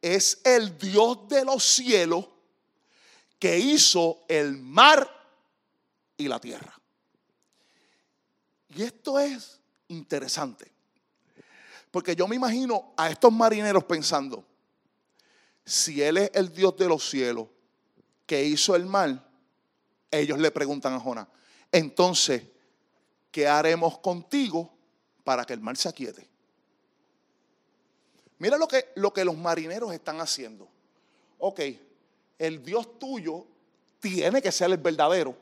[0.00, 2.28] es el Dios de los cielos
[3.38, 5.08] que hizo el mar
[6.16, 6.78] y la tierra.
[8.74, 10.70] Y esto es interesante.
[11.90, 14.44] Porque yo me imagino a estos marineros pensando,
[15.64, 17.48] si Él es el Dios de los cielos
[18.26, 19.26] que hizo el mal,
[20.10, 21.28] ellos le preguntan a Jonás,
[21.72, 22.42] entonces,
[23.30, 24.72] ¿qué haremos contigo
[25.24, 26.35] para que el mar se aquiete?
[28.38, 30.68] Mira lo que, lo que los marineros están haciendo.
[31.38, 31.60] Ok,
[32.38, 33.46] el Dios tuyo
[34.00, 35.36] tiene que ser el verdadero,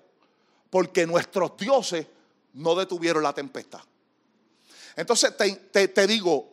[0.70, 2.06] porque nuestros dioses
[2.54, 3.80] no detuvieron la tempestad.
[4.96, 6.50] Entonces te, digo,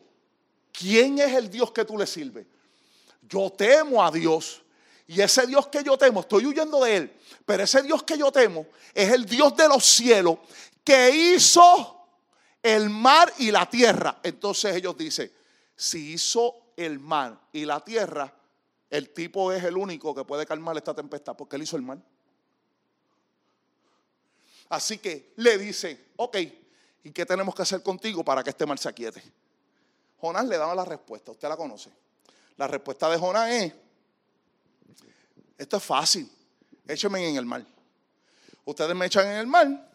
[0.71, 2.45] ¿quién es el Dios que tú le sirves?
[3.21, 4.63] Yo temo a Dios.
[5.07, 7.13] Y ese Dios que yo temo, estoy huyendo de él,
[7.45, 10.37] pero ese Dios que yo temo es el Dios de los cielos
[10.83, 12.07] que hizo
[12.63, 14.19] el mar y la tierra.
[14.23, 15.31] Entonces ellos dicen,
[15.81, 18.31] si hizo el mar y la tierra,
[18.89, 21.97] el tipo es el único que puede calmar esta tempestad porque él hizo el mar.
[24.69, 26.37] Así que le dice, ok,
[27.03, 29.23] ¿Y qué tenemos que hacer contigo para que este mal se aquiete?
[30.19, 31.89] Jonás le daba la respuesta, usted la conoce.
[32.57, 33.73] La respuesta de Jonás es,
[35.57, 36.31] esto es fácil,
[36.87, 37.65] échenme en el mar.
[38.65, 39.87] Ustedes me echan en el mar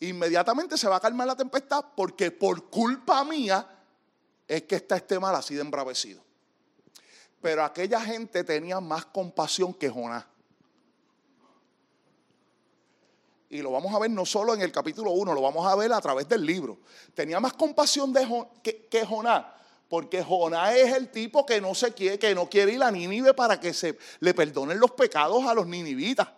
[0.00, 3.66] inmediatamente se va a calmar la tempestad porque por culpa mía
[4.48, 6.22] es que está este mal así de embravecido.
[7.40, 10.24] Pero aquella gente tenía más compasión que Jonás.
[13.48, 15.92] Y lo vamos a ver no solo en el capítulo 1, lo vamos a ver
[15.92, 16.78] a través del libro.
[17.14, 18.26] Tenía más compasión de
[18.62, 19.44] que, que Jonás,
[19.88, 23.34] porque Jonás es el tipo que no se quiere, que no quiere ir a Nínive
[23.34, 26.28] para que se le perdonen los pecados a los ninivitas.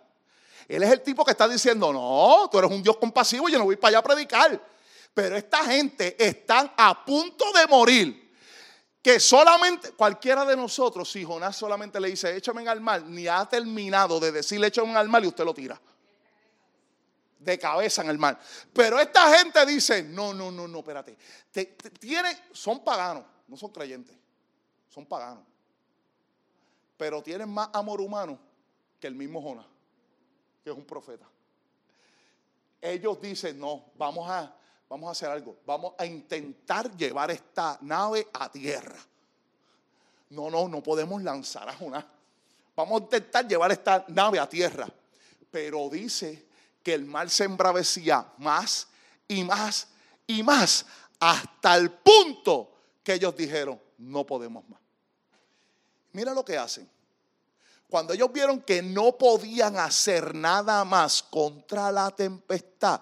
[0.67, 3.65] Él es el tipo que está diciendo, no, tú eres un Dios compasivo, yo no
[3.65, 4.61] voy para allá a predicar.
[5.13, 8.29] Pero esta gente están a punto de morir.
[9.01, 13.45] Que solamente, cualquiera de nosotros, si Jonás solamente le dice, échame al mar, ni ha
[13.45, 15.79] terminado de decirle échame al mar y usted lo tira.
[17.39, 18.37] De cabeza en el mar.
[18.73, 21.17] Pero esta gente dice, no, no, no, no, espérate.
[21.99, 24.15] tiene, son paganos, no son creyentes,
[24.89, 25.43] son paganos.
[26.97, 28.37] Pero tienen más amor humano
[28.99, 29.65] que el mismo Jonás
[30.63, 31.27] que es un profeta.
[32.81, 34.55] Ellos dicen, no, vamos a,
[34.89, 38.97] vamos a hacer algo, vamos a intentar llevar esta nave a tierra.
[40.31, 42.05] No, no, no podemos lanzar a Jonás.
[42.75, 44.87] Vamos a intentar llevar esta nave a tierra.
[45.51, 46.47] Pero dice
[46.83, 48.87] que el mar se embravecía más
[49.27, 49.87] y más
[50.27, 50.85] y más
[51.19, 52.71] hasta el punto
[53.03, 54.79] que ellos dijeron, no podemos más.
[56.13, 56.89] Mira lo que hacen.
[57.89, 63.01] Cuando ellos vieron que no podían hacer nada más contra la tempestad,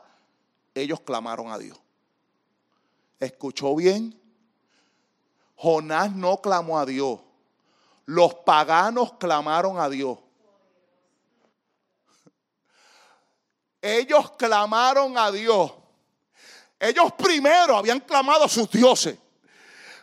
[0.82, 1.80] ellos clamaron a Dios.
[3.19, 4.19] ¿Escuchó bien?
[5.55, 7.19] Jonás no clamó a Dios.
[8.05, 10.19] Los paganos clamaron a Dios.
[13.82, 15.73] Ellos clamaron a Dios.
[16.80, 19.17] Ellos primero habían clamado a sus dioses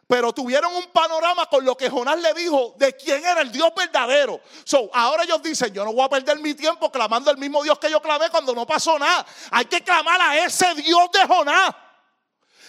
[0.07, 3.71] pero tuvieron un panorama con lo que Jonás le dijo de quién era el Dios
[3.75, 4.41] verdadero.
[4.65, 7.79] So, ahora ellos dicen, yo no voy a perder mi tiempo clamando al mismo Dios
[7.79, 9.25] que yo clamé cuando no pasó nada.
[9.51, 11.75] Hay que clamar a ese Dios de Jonás.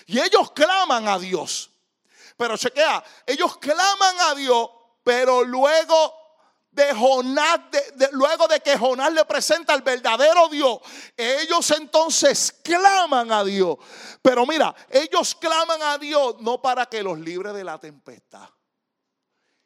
[0.07, 1.71] Y ellos claman a Dios.
[2.37, 4.69] Pero chequea, ellos claman a Dios,
[5.03, 6.24] pero luego
[6.75, 7.61] de Jonás,
[8.11, 10.79] luego de que Jonás le presenta al verdadero Dios,
[11.15, 13.77] ellos entonces claman a Dios.
[14.21, 18.49] Pero mira, ellos claman a Dios no para que los libre de la tempestad.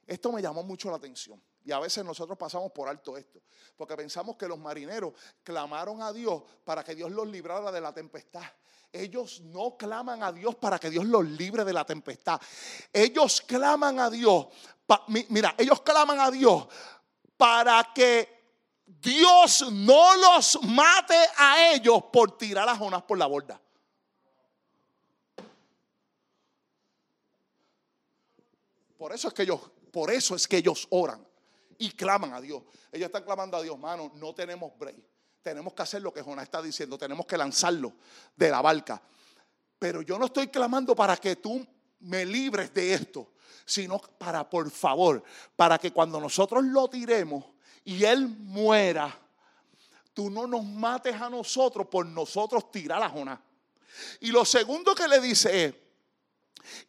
[0.06, 1.42] Esto me llamó mucho la atención.
[1.66, 3.42] Y a veces nosotros pasamos por alto esto,
[3.76, 7.94] porque pensamos que los marineros clamaron a Dios para que Dios los librara de la
[7.94, 8.44] tempestad.
[8.92, 12.40] Ellos no claman a Dios para que Dios los libre de la tempestad.
[12.94, 14.48] Ellos claman a Dios.
[15.30, 16.68] Mira, ellos claman a Dios
[17.40, 18.28] para que
[18.86, 23.62] Dios no los mate a ellos por tirar a Jonás por la borda.
[28.98, 31.26] Por eso es que ellos, por eso es que ellos oran
[31.78, 32.62] y claman a Dios.
[32.92, 34.98] Ellos están clamando a Dios, mano, no tenemos break.
[35.42, 37.94] Tenemos que hacer lo que Jonás está diciendo, tenemos que lanzarlo
[38.36, 39.02] de la barca.
[39.80, 41.66] Pero yo no estoy clamando para que tú
[42.02, 43.30] me libres de esto
[43.66, 45.24] sino para, por favor,
[45.56, 47.46] para que cuando nosotros lo tiremos
[47.84, 49.18] y Él muera,
[50.14, 53.40] tú no nos mates a nosotros por nosotros tirar a Jonás.
[54.22, 55.76] Y lo segundo que le dice es,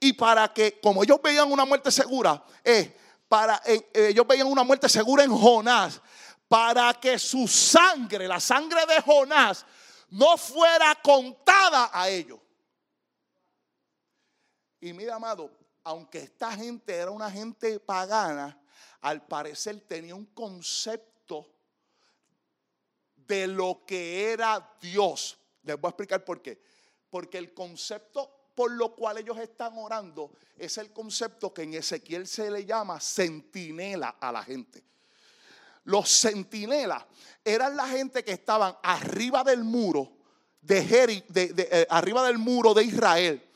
[0.00, 2.90] y para que, como ellos veían una muerte segura, es,
[3.28, 6.00] para, eh, ellos veían una muerte segura en Jonás,
[6.48, 9.64] para que su sangre, la sangre de Jonás,
[10.11, 12.40] no fuera contada a ellos.
[14.80, 15.52] Y mira, amado,
[15.84, 18.58] aunque esta gente era una gente pagana,
[19.00, 21.48] al parecer tenía un concepto
[23.14, 25.38] de lo que era Dios.
[25.62, 26.60] Les voy a explicar por qué.
[27.08, 32.26] Porque el concepto por lo cual ellos están orando es el concepto que en Ezequiel
[32.26, 34.84] se le llama centinela a la gente.
[35.84, 37.04] Los centinelas
[37.42, 40.12] eran la gente que estaban arriba del muro
[40.60, 43.49] de, Jeri, eh, arriba del muro de Israel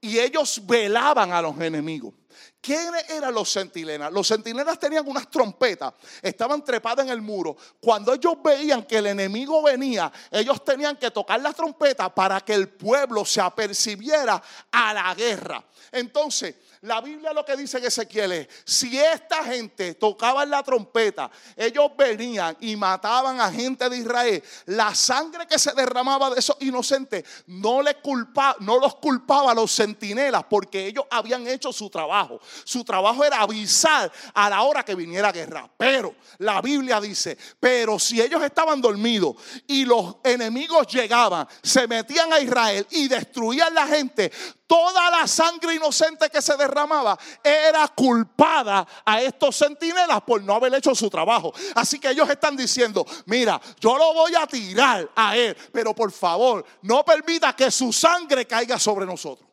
[0.00, 2.14] y ellos velaban a los enemigos.
[2.60, 4.12] ¿Quiénes eran los centinelas?
[4.12, 7.56] Los centinelas tenían unas trompetas, estaban trepadas en el muro.
[7.80, 12.54] Cuando ellos veían que el enemigo venía, ellos tenían que tocar la trompeta para que
[12.54, 15.64] el pueblo se apercibiera a la guerra.
[15.92, 21.30] Entonces, la Biblia lo que dice en Ezequiel es, si esta gente tocaba la trompeta,
[21.56, 26.56] ellos venían y mataban a gente de Israel, la sangre que se derramaba de esos
[26.60, 31.90] inocentes no, le culpa, no los culpaba a los centinelas porque ellos habían hecho su
[31.90, 32.27] trabajo.
[32.64, 35.70] Su trabajo era avisar a la hora que viniera guerra.
[35.76, 42.32] Pero la Biblia dice, pero si ellos estaban dormidos y los enemigos llegaban, se metían
[42.32, 44.30] a Israel y destruían la gente,
[44.66, 50.74] toda la sangre inocente que se derramaba era culpada a estos centinelas por no haber
[50.74, 51.52] hecho su trabajo.
[51.74, 56.12] Así que ellos están diciendo, mira, yo lo voy a tirar a él, pero por
[56.12, 59.48] favor, no permita que su sangre caiga sobre nosotros.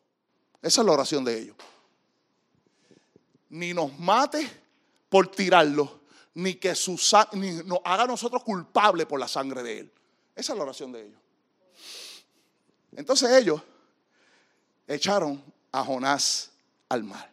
[0.61, 1.55] Esa es la oración de ellos.
[3.55, 4.45] Ni nos mate
[5.07, 6.01] por tirarlo,
[6.33, 6.99] ni que su
[7.33, 9.91] ni nos haga a nosotros culpables por la sangre de él.
[10.35, 11.19] Esa es la oración de ellos.
[12.97, 13.61] Entonces ellos
[14.85, 15.41] echaron
[15.71, 16.51] a Jonás
[16.89, 17.31] al mar.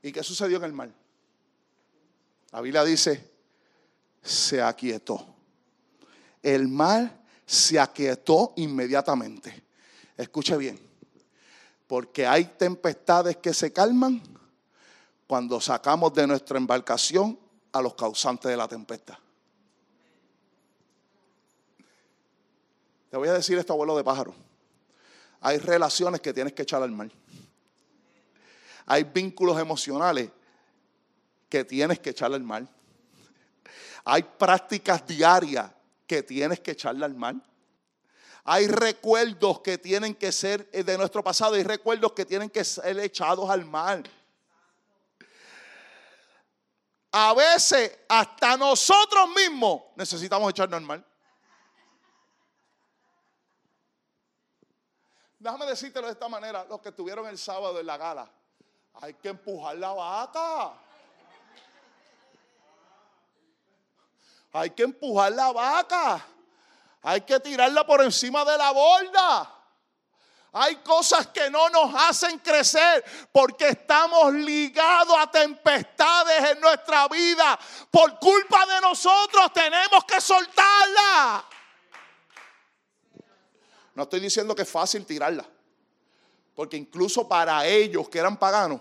[0.00, 0.90] ¿Y qué sucedió en el mar?
[2.52, 3.32] La Biblia dice,
[4.22, 5.26] se aquietó.
[6.40, 9.64] El mar se aquietó inmediatamente.
[10.16, 10.89] Escuche bien,
[11.90, 14.22] porque hay tempestades que se calman
[15.26, 17.36] cuando sacamos de nuestra embarcación
[17.72, 19.18] a los causantes de la tempestad.
[23.10, 24.32] Te voy a decir esto, abuelo de pájaro.
[25.40, 27.10] Hay relaciones que tienes que echar al mar.
[28.86, 30.30] Hay vínculos emocionales
[31.48, 32.68] que tienes que echarle al mar.
[34.04, 35.68] Hay prácticas diarias
[36.06, 37.34] que tienes que echarle al mar.
[38.44, 42.64] Hay recuerdos que tienen que ser eh, de nuestro pasado y recuerdos que tienen que
[42.64, 44.02] ser echados al mar.
[47.12, 51.04] A veces hasta nosotros mismos necesitamos echarnos al mar.
[55.38, 58.30] Déjame decírtelo de esta manera, los que estuvieron el sábado en la gala.
[58.94, 60.72] Hay que empujar la vaca.
[64.52, 66.26] Hay que empujar la vaca.
[67.02, 69.60] Hay que tirarla por encima de la borda.
[70.52, 77.58] Hay cosas que no nos hacen crecer porque estamos ligados a tempestades en nuestra vida.
[77.90, 81.44] Por culpa de nosotros tenemos que soltarla.
[83.94, 85.46] No estoy diciendo que es fácil tirarla.
[86.54, 88.80] Porque incluso para ellos que eran paganos,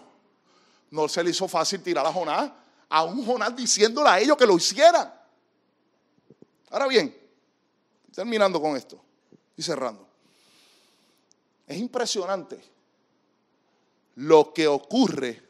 [0.89, 2.51] no se les hizo fácil tirar a Jonás.
[2.89, 5.13] A un Jonás diciéndole a ellos que lo hicieran.
[6.71, 7.18] Ahora bien,
[8.13, 9.01] terminando con esto
[9.55, 10.07] y cerrando.
[11.67, 12.59] Es impresionante
[14.15, 15.41] lo que ocurre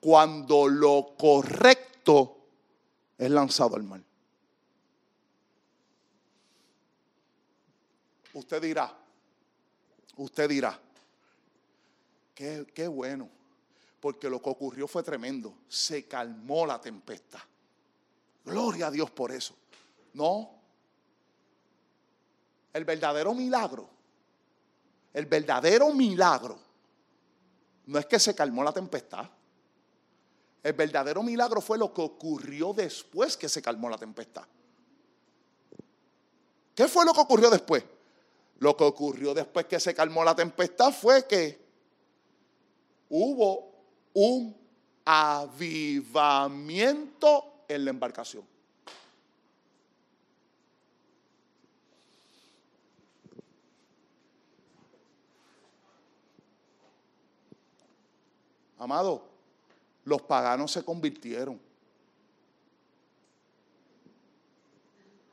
[0.00, 2.36] cuando lo correcto
[3.18, 4.04] es lanzado al mal.
[8.34, 8.94] Usted dirá,
[10.16, 10.78] usted dirá,
[12.34, 13.28] qué, qué bueno,
[13.98, 17.40] porque lo que ocurrió fue tremendo, se calmó la tempestad.
[18.44, 19.56] Gloria a Dios por eso.
[20.12, 20.55] No,
[22.76, 23.88] el verdadero milagro,
[25.14, 26.58] el verdadero milagro,
[27.86, 29.26] no es que se calmó la tempestad.
[30.62, 34.44] El verdadero milagro fue lo que ocurrió después que se calmó la tempestad.
[36.74, 37.82] ¿Qué fue lo que ocurrió después?
[38.58, 41.58] Lo que ocurrió después que se calmó la tempestad fue que
[43.08, 43.72] hubo
[44.12, 44.54] un
[45.06, 46.04] avivamiento
[47.68, 48.55] en la embarcación.
[58.78, 59.22] Amado,
[60.04, 61.60] los paganos se convirtieron.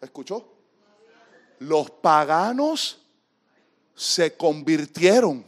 [0.02, 0.48] ¿Escuchó?
[1.60, 3.00] Los paganos
[3.96, 5.46] se convirtieron.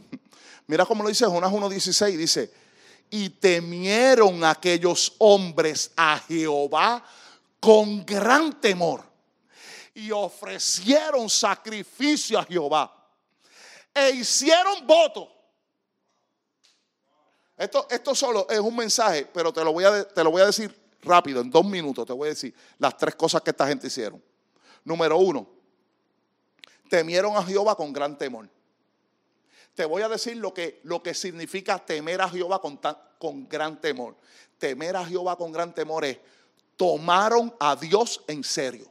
[0.67, 2.53] Mira cómo lo dice Jonás 1.16, dice,
[3.09, 7.03] y temieron aquellos hombres a Jehová
[7.59, 9.03] con gran temor
[9.93, 13.09] y ofrecieron sacrificio a Jehová
[13.93, 15.34] e hicieron voto.
[17.57, 20.47] Esto, esto solo es un mensaje, pero te lo, voy a, te lo voy a
[20.47, 23.87] decir rápido, en dos minutos te voy a decir las tres cosas que esta gente
[23.87, 24.21] hicieron.
[24.83, 25.47] Número uno,
[26.89, 28.49] temieron a Jehová con gran temor.
[29.73, 32.79] Te voy a decir lo que, lo que significa temer a Jehová con,
[33.17, 34.15] con gran temor.
[34.57, 36.17] Temer a Jehová con gran temor es
[36.75, 38.87] tomaron a Dios en serio.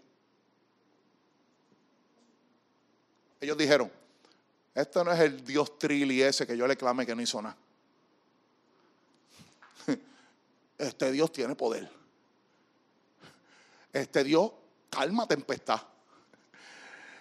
[3.41, 3.91] Ellos dijeron,
[4.75, 7.57] este no es el Dios Trilli ese que yo le clame que no hizo nada.
[10.79, 11.89] Este Dios tiene poder.
[13.93, 14.51] Este Dios
[14.91, 15.81] calma tempestad.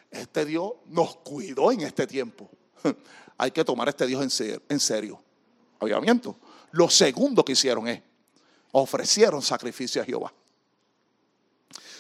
[0.09, 2.49] Este Dios nos cuidó en este tiempo.
[3.38, 5.22] Hay que tomar a este Dios en serio.
[5.80, 6.36] Avivamiento.
[6.72, 8.01] Lo segundo que hicieron es
[8.74, 10.34] ofrecieron sacrificio a Jehová.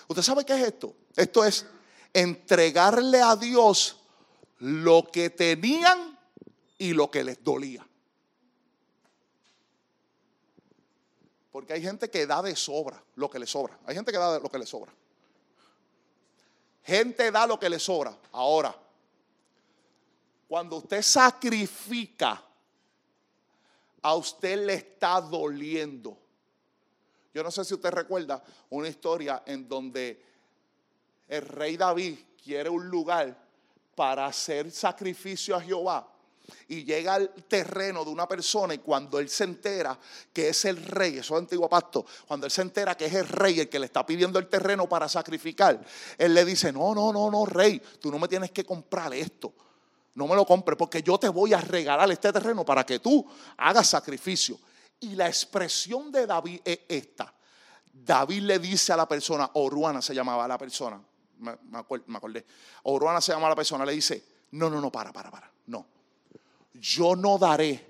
[0.07, 0.95] ¿Usted sabe qué es esto?
[1.15, 1.65] Esto es
[2.13, 3.99] entregarle a Dios
[4.59, 6.17] lo que tenían
[6.77, 7.85] y lo que les dolía.
[11.53, 13.77] Porque hay gente que da de sobra lo que le sobra.
[13.85, 14.91] Hay gente que da lo que le sobra.
[16.83, 18.17] Gente da lo que le sobra.
[18.31, 18.75] Ahora,
[20.47, 22.43] cuando usted sacrifica,
[24.01, 26.17] a usted le está doliendo.
[27.35, 30.25] Yo no sé si usted recuerda una historia en donde
[31.27, 33.37] el rey David quiere un lugar
[33.93, 36.12] para hacer sacrificio a Jehová
[36.67, 39.97] y llega al terreno de una persona y cuando él se entera
[40.31, 43.27] que es el rey, eso es antiguo pacto, cuando él se entera que es el
[43.27, 45.83] rey el que le está pidiendo el terreno para sacrificar,
[46.17, 49.53] él le dice, no, no, no, no, rey, tú no me tienes que comprar esto,
[50.15, 53.25] no me lo compres porque yo te voy a regalar este terreno para que tú
[53.57, 54.59] hagas sacrificio.
[54.99, 57.33] Y la expresión de David es esta.
[57.91, 61.01] David le dice a la persona, Oruana se llamaba la persona,
[61.39, 61.57] me,
[62.07, 62.45] me acordé,
[62.83, 65.93] Oruana se llamaba la persona, le dice, no, no, no, para, para, para, no
[66.73, 67.85] yo no daré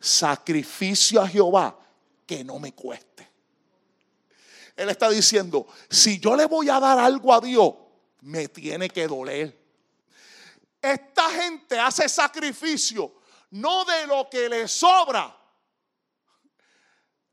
[0.00, 1.78] sacrificio a Jehová
[2.26, 3.28] que no me cueste.
[4.76, 7.74] Él está diciendo, si yo le voy a dar algo a Dios,
[8.22, 9.56] me tiene que doler.
[10.80, 13.14] Esta gente hace sacrificio
[13.50, 15.34] no de lo que le sobra,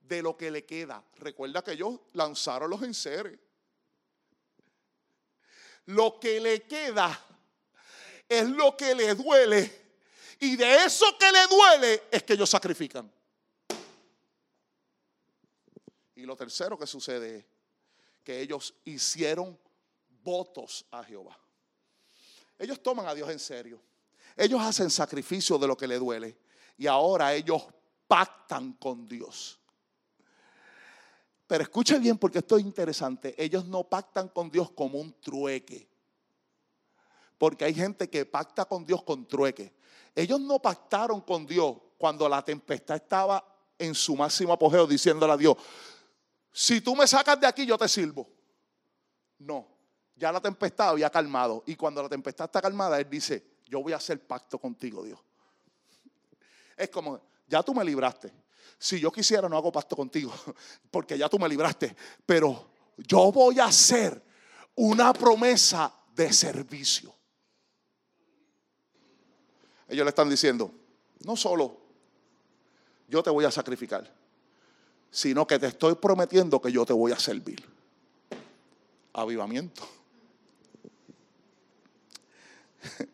[0.01, 1.03] de lo que le queda.
[1.17, 3.39] Recuerda que ellos lanzaron los enseres.
[5.85, 7.19] Lo que le queda
[8.29, 9.80] es lo que le duele
[10.41, 13.09] y de eso que le duele es que ellos sacrifican.
[16.15, 17.45] Y lo tercero que sucede es
[18.23, 19.57] que ellos hicieron
[20.23, 21.37] votos a Jehová.
[22.57, 23.79] Ellos toman a Dios en serio.
[24.35, 26.35] Ellos hacen sacrificio de lo que le duele.
[26.75, 27.63] Y ahora ellos
[28.07, 29.59] pactan con Dios.
[31.45, 33.35] Pero escuche bien porque esto es interesante.
[33.37, 35.87] Ellos no pactan con Dios como un trueque.
[37.37, 39.71] Porque hay gente que pacta con Dios con trueque.
[40.15, 43.45] Ellos no pactaron con Dios cuando la tempestad estaba
[43.77, 45.57] en su máximo apogeo diciéndole a Dios,
[46.51, 48.29] si tú me sacas de aquí yo te sirvo.
[49.39, 49.67] No,
[50.15, 53.93] ya la tempestad había calmado y cuando la tempestad está calmada, Él dice, yo voy
[53.93, 55.19] a hacer pacto contigo, Dios.
[56.75, 58.33] Es como, ya tú me libraste.
[58.77, 60.33] Si yo quisiera, no hago pacto contigo,
[60.91, 61.95] porque ya tú me libraste.
[62.25, 64.21] Pero yo voy a hacer
[64.75, 67.13] una promesa de servicio.
[69.91, 70.71] Ellos le están diciendo,
[71.25, 71.75] no solo
[73.09, 74.09] yo te voy a sacrificar,
[75.11, 77.61] sino que te estoy prometiendo que yo te voy a servir.
[79.11, 79.85] Avivamiento.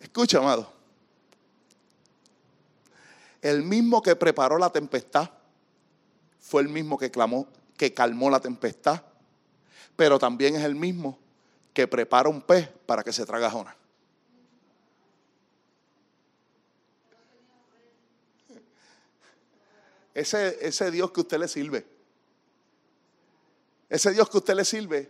[0.00, 0.72] Escucha, amado.
[3.42, 5.28] El mismo que preparó la tempestad
[6.40, 9.02] fue el mismo que clamó, que calmó la tempestad,
[9.96, 11.18] pero también es el mismo
[11.78, 13.76] que prepara un pez para que se traga Jonás.
[20.12, 21.86] Ese, ese Dios que usted le sirve,
[23.88, 25.08] ese Dios que usted le sirve,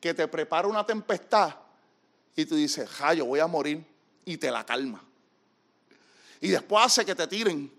[0.00, 1.54] que te prepara una tempestad
[2.34, 3.86] y tú dices, ja, yo voy a morir
[4.24, 5.00] y te la calma.
[6.40, 7.72] Y después hace que te tiren.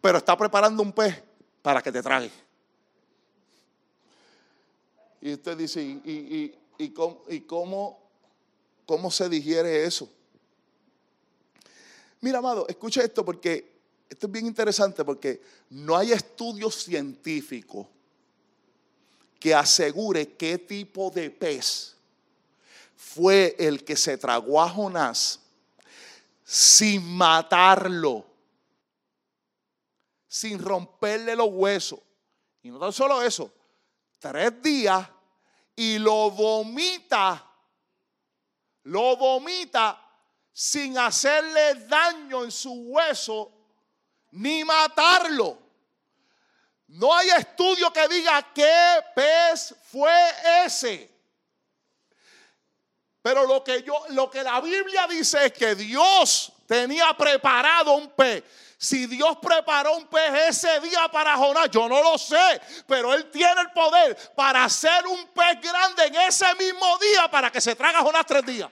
[0.00, 1.22] Pero está preparando un pez
[1.62, 2.32] para que te trague.
[5.20, 7.98] Y usted dice, ¿y, y, cómo,
[8.86, 10.08] cómo, se digiere eso?
[12.20, 15.40] Mira, amado, escucha esto porque esto es bien interesante porque
[15.70, 17.88] no hay estudio científico
[19.38, 21.94] que asegure qué tipo de pez
[22.96, 25.40] fue el que se tragó a Jonás
[26.44, 28.24] sin matarlo,
[30.26, 32.00] sin romperle los huesos.
[32.62, 33.52] Y no tan solo eso,
[34.18, 35.08] tres días
[35.76, 37.44] y lo vomita,
[38.84, 40.04] lo vomita
[40.52, 43.52] sin hacerle daño en su hueso
[44.32, 45.58] ni matarlo.
[46.88, 50.12] No hay estudio que diga qué pez fue
[50.64, 51.10] ese.
[53.20, 58.08] Pero lo que yo lo que la Biblia dice es que Dios tenía preparado un
[58.10, 58.42] pez
[58.80, 63.28] si Dios preparó un pez ese día para Jonás, yo no lo sé, pero Él
[63.28, 67.74] tiene el poder para hacer un pez grande en ese mismo día para que se
[67.74, 68.70] traga Jonás tres días.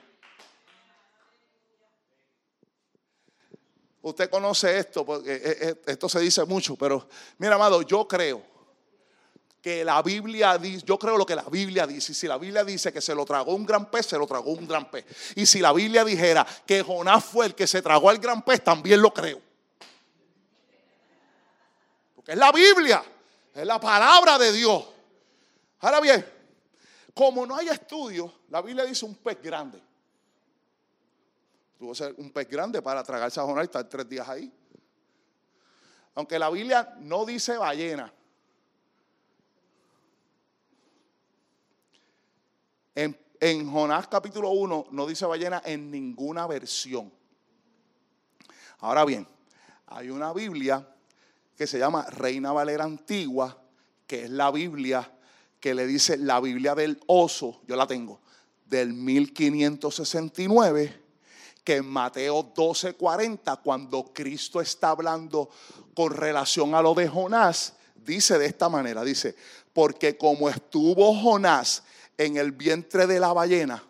[4.01, 8.41] Usted conoce esto, porque eh, eh, esto se dice mucho, pero mira, amado, yo creo
[9.61, 12.13] que la Biblia dice, yo creo lo que la Biblia dice.
[12.13, 14.51] Y si la Biblia dice que se lo tragó un gran pez, se lo tragó
[14.51, 15.03] un gran pez.
[15.35, 18.63] Y si la Biblia dijera que Jonás fue el que se tragó al gran pez,
[18.63, 19.46] también lo creo
[22.27, 23.01] es la Biblia,
[23.53, 24.85] es la palabra de Dios.
[25.79, 26.25] Ahora bien,
[27.13, 29.81] como no hay estudio, la Biblia dice un pez grande.
[31.79, 34.51] Tuvo que ser un pez grande para tragarse a Jonás y estar tres días ahí.
[36.15, 38.13] Aunque la Biblia no dice ballena.
[42.93, 47.13] En, en Jonás capítulo 1 no dice ballena en ninguna versión.
[48.79, 49.25] Ahora bien,
[49.85, 50.85] hay una Biblia
[51.57, 53.57] que se llama Reina Valera Antigua,
[54.05, 55.11] que es la Biblia
[55.59, 58.19] que le dice la Biblia del oso, yo la tengo,
[58.65, 61.03] del 1569,
[61.63, 65.49] que en Mateo 12:40, cuando Cristo está hablando
[65.95, 69.35] con relación a lo de Jonás, dice de esta manera, dice,
[69.73, 71.83] porque como estuvo Jonás
[72.17, 73.83] en el vientre de la ballena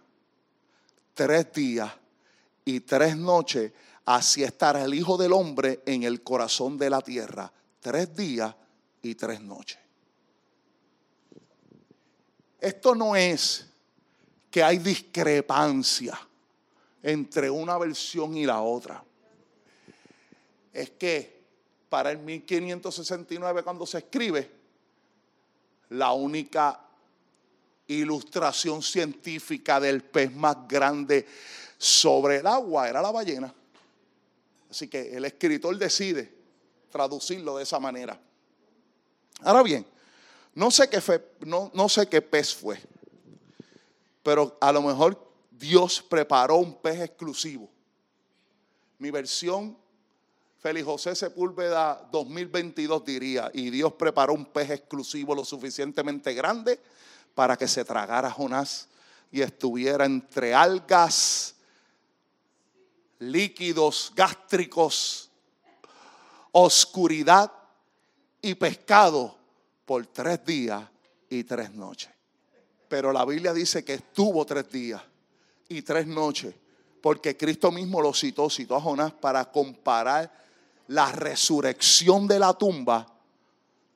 [1.14, 1.92] tres días
[2.66, 3.74] y tres noches,
[4.06, 7.52] así estará el Hijo del Hombre en el corazón de la tierra,
[7.88, 8.54] tres días
[9.02, 9.80] y tres noches.
[12.60, 13.66] Esto no es
[14.52, 16.20] que hay discrepancia
[17.02, 19.02] entre una versión y la otra.
[20.74, 21.44] Es que
[21.88, 24.52] para el 1569 cuando se escribe,
[25.92, 26.82] la única
[27.88, 31.26] ilustración científica del pez más grande
[31.78, 33.54] sobre el agua era la ballena.
[34.70, 36.37] Así que el escritor decide
[36.98, 38.20] traducirlo de esa manera.
[39.44, 39.86] Ahora bien,
[40.56, 41.00] no sé qué,
[41.46, 42.82] no, no sé qué pez fue,
[44.24, 47.70] pero a lo mejor Dios preparó un pez exclusivo.
[48.98, 49.78] Mi versión,
[50.58, 56.80] Félix José Sepúlveda 2022 diría, y Dios preparó un pez exclusivo lo suficientemente grande
[57.36, 58.88] para que se tragara Jonás
[59.32, 61.54] y estuviera entre algas,
[63.20, 65.27] líquidos gástricos,
[66.60, 67.52] oscuridad
[68.42, 69.38] y pescado
[69.86, 70.84] por tres días
[71.30, 72.10] y tres noches.
[72.90, 75.02] Pero la Biblia dice que estuvo tres días
[75.70, 76.56] y tres noches,
[77.02, 80.34] porque Cristo mismo lo citó, citó a Jonás para comparar
[80.88, 83.06] la resurrección de la tumba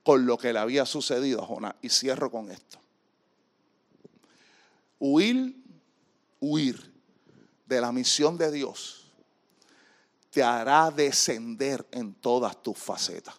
[0.03, 1.73] con lo que le había sucedido a Jonás.
[1.81, 2.77] Y cierro con esto.
[4.99, 5.55] Huir,
[6.39, 6.93] huir
[7.65, 9.00] de la misión de Dios
[10.31, 13.35] te hará descender en todas tus facetas.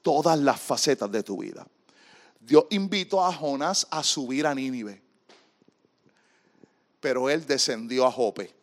[0.00, 1.66] Todas las facetas de tu vida.
[2.40, 5.02] Dios invitó a Jonás a subir a Nínive.
[7.00, 8.54] Pero él descendió a Jope.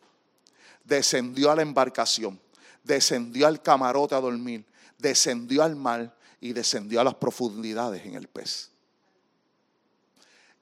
[0.84, 2.40] Descendió a la embarcación.
[2.82, 4.64] Descendió al camarote a dormir.
[4.98, 8.70] Descendió al mar y descendió a las profundidades en el pez.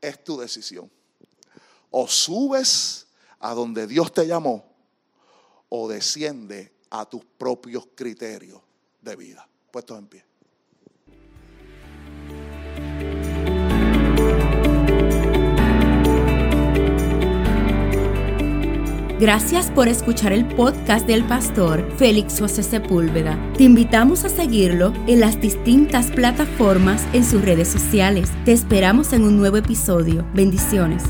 [0.01, 0.91] Es tu decisión.
[1.93, 3.07] O subes
[3.39, 4.72] a donde Dios te llamó
[5.75, 8.61] o desciende a tus propios criterios
[9.01, 9.49] de vida.
[9.71, 10.25] Puestos en pie.
[19.19, 23.39] Gracias por escuchar el podcast del pastor Félix José Sepúlveda.
[23.57, 28.29] Te invitamos a seguirlo en las distintas plataformas en sus redes sociales.
[28.45, 30.27] Te esperamos en un nuevo episodio.
[30.35, 31.05] Bendiciones.